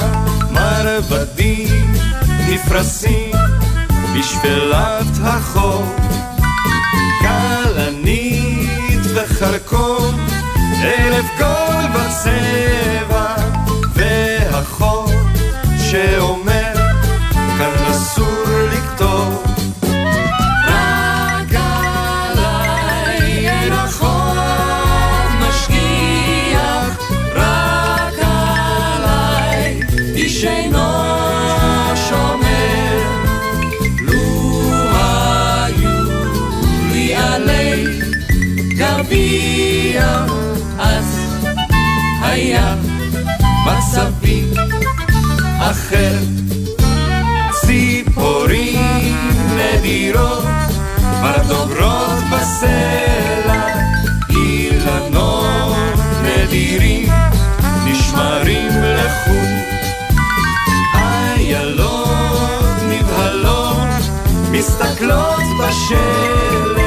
מרבדים 0.51 1.93
נפרסים 2.49 3.26
בשפלת 4.27 5.19
החוף. 5.23 5.89
כלנית 7.21 9.01
וחרקום, 9.15 10.27
אלף 10.85 11.27
גול 11.39 11.87
בצבע, 11.95 13.35
והחור 13.95 15.11
שאומר 15.79 16.56
אחר. 45.87 46.19
ציפורים 47.61 49.17
נדירות 49.57 50.45
כבר 50.99 51.37
דוברות 51.49 52.23
בסלע, 52.33 53.67
אילנות 54.31 55.77
נדירים 56.23 57.13
נשמרים 57.85 58.73
לחוט. 58.83 59.67
איילות 60.95 62.49
נבהלות 62.89 63.79
מסתכלות 64.51 65.43
בשלג, 65.61 66.86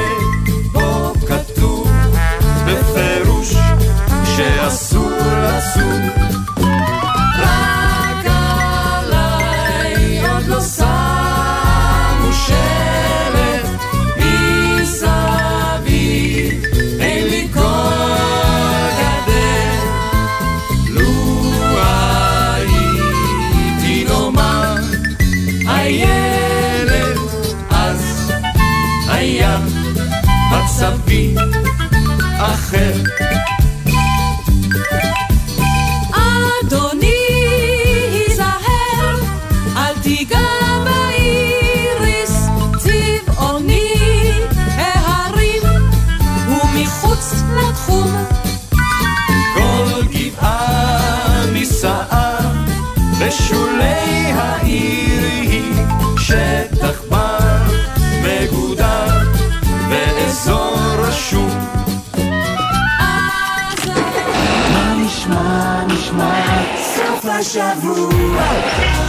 סוף 67.74 68.99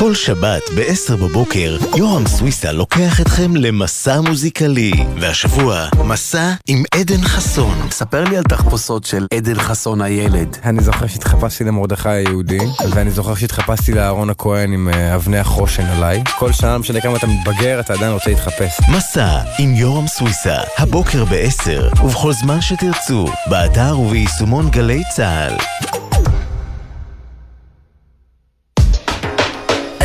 כל 0.00 0.14
שבת 0.14 0.62
ב-10 0.76 1.16
בבוקר, 1.16 1.76
יורם 1.96 2.26
סוויסה 2.26 2.72
לוקח 2.72 3.20
אתכם 3.20 3.56
למסע 3.56 4.20
מוזיקלי. 4.20 4.92
והשבוע, 5.20 5.86
מסע 6.04 6.52
עם 6.68 6.82
עדן 6.94 7.22
חסון. 7.22 7.74
ספר 7.90 8.24
לי 8.24 8.36
על 8.36 8.42
תחפושות 8.42 9.04
של 9.04 9.26
עדן 9.34 9.54
חסון 9.54 10.00
הילד. 10.00 10.56
אני 10.64 10.82
זוכר 10.82 11.06
שהתחפשתי 11.06 11.64
למרדכי 11.64 12.08
היהודי, 12.08 12.58
ואני 12.90 13.10
זוכר 13.10 13.34
שהתחפשתי 13.34 13.92
לאהרון 13.92 14.30
הכהן 14.30 14.72
עם 14.72 14.88
אה, 14.88 15.14
אבני 15.14 15.38
החושן 15.38 15.86
עליי. 15.86 16.22
כל 16.38 16.52
שנה, 16.52 16.72
לא 16.72 16.78
משנה 16.78 17.00
כמה 17.00 17.16
אתה 17.16 17.26
מתבגר, 17.26 17.80
אתה 17.80 17.92
עדיין 17.92 18.12
רוצה 18.12 18.30
להתחפש. 18.30 18.80
מסע 18.96 19.40
עם 19.58 19.74
יורם 19.74 20.06
סוויסה, 20.06 20.56
הבוקר 20.78 21.24
ב-10, 21.24 22.02
ובכל 22.04 22.32
זמן 22.32 22.60
שתרצו, 22.60 23.26
באתר 23.46 23.98
וביישומון 23.98 24.70
גלי 24.70 25.02
צה"ל. 25.16 25.89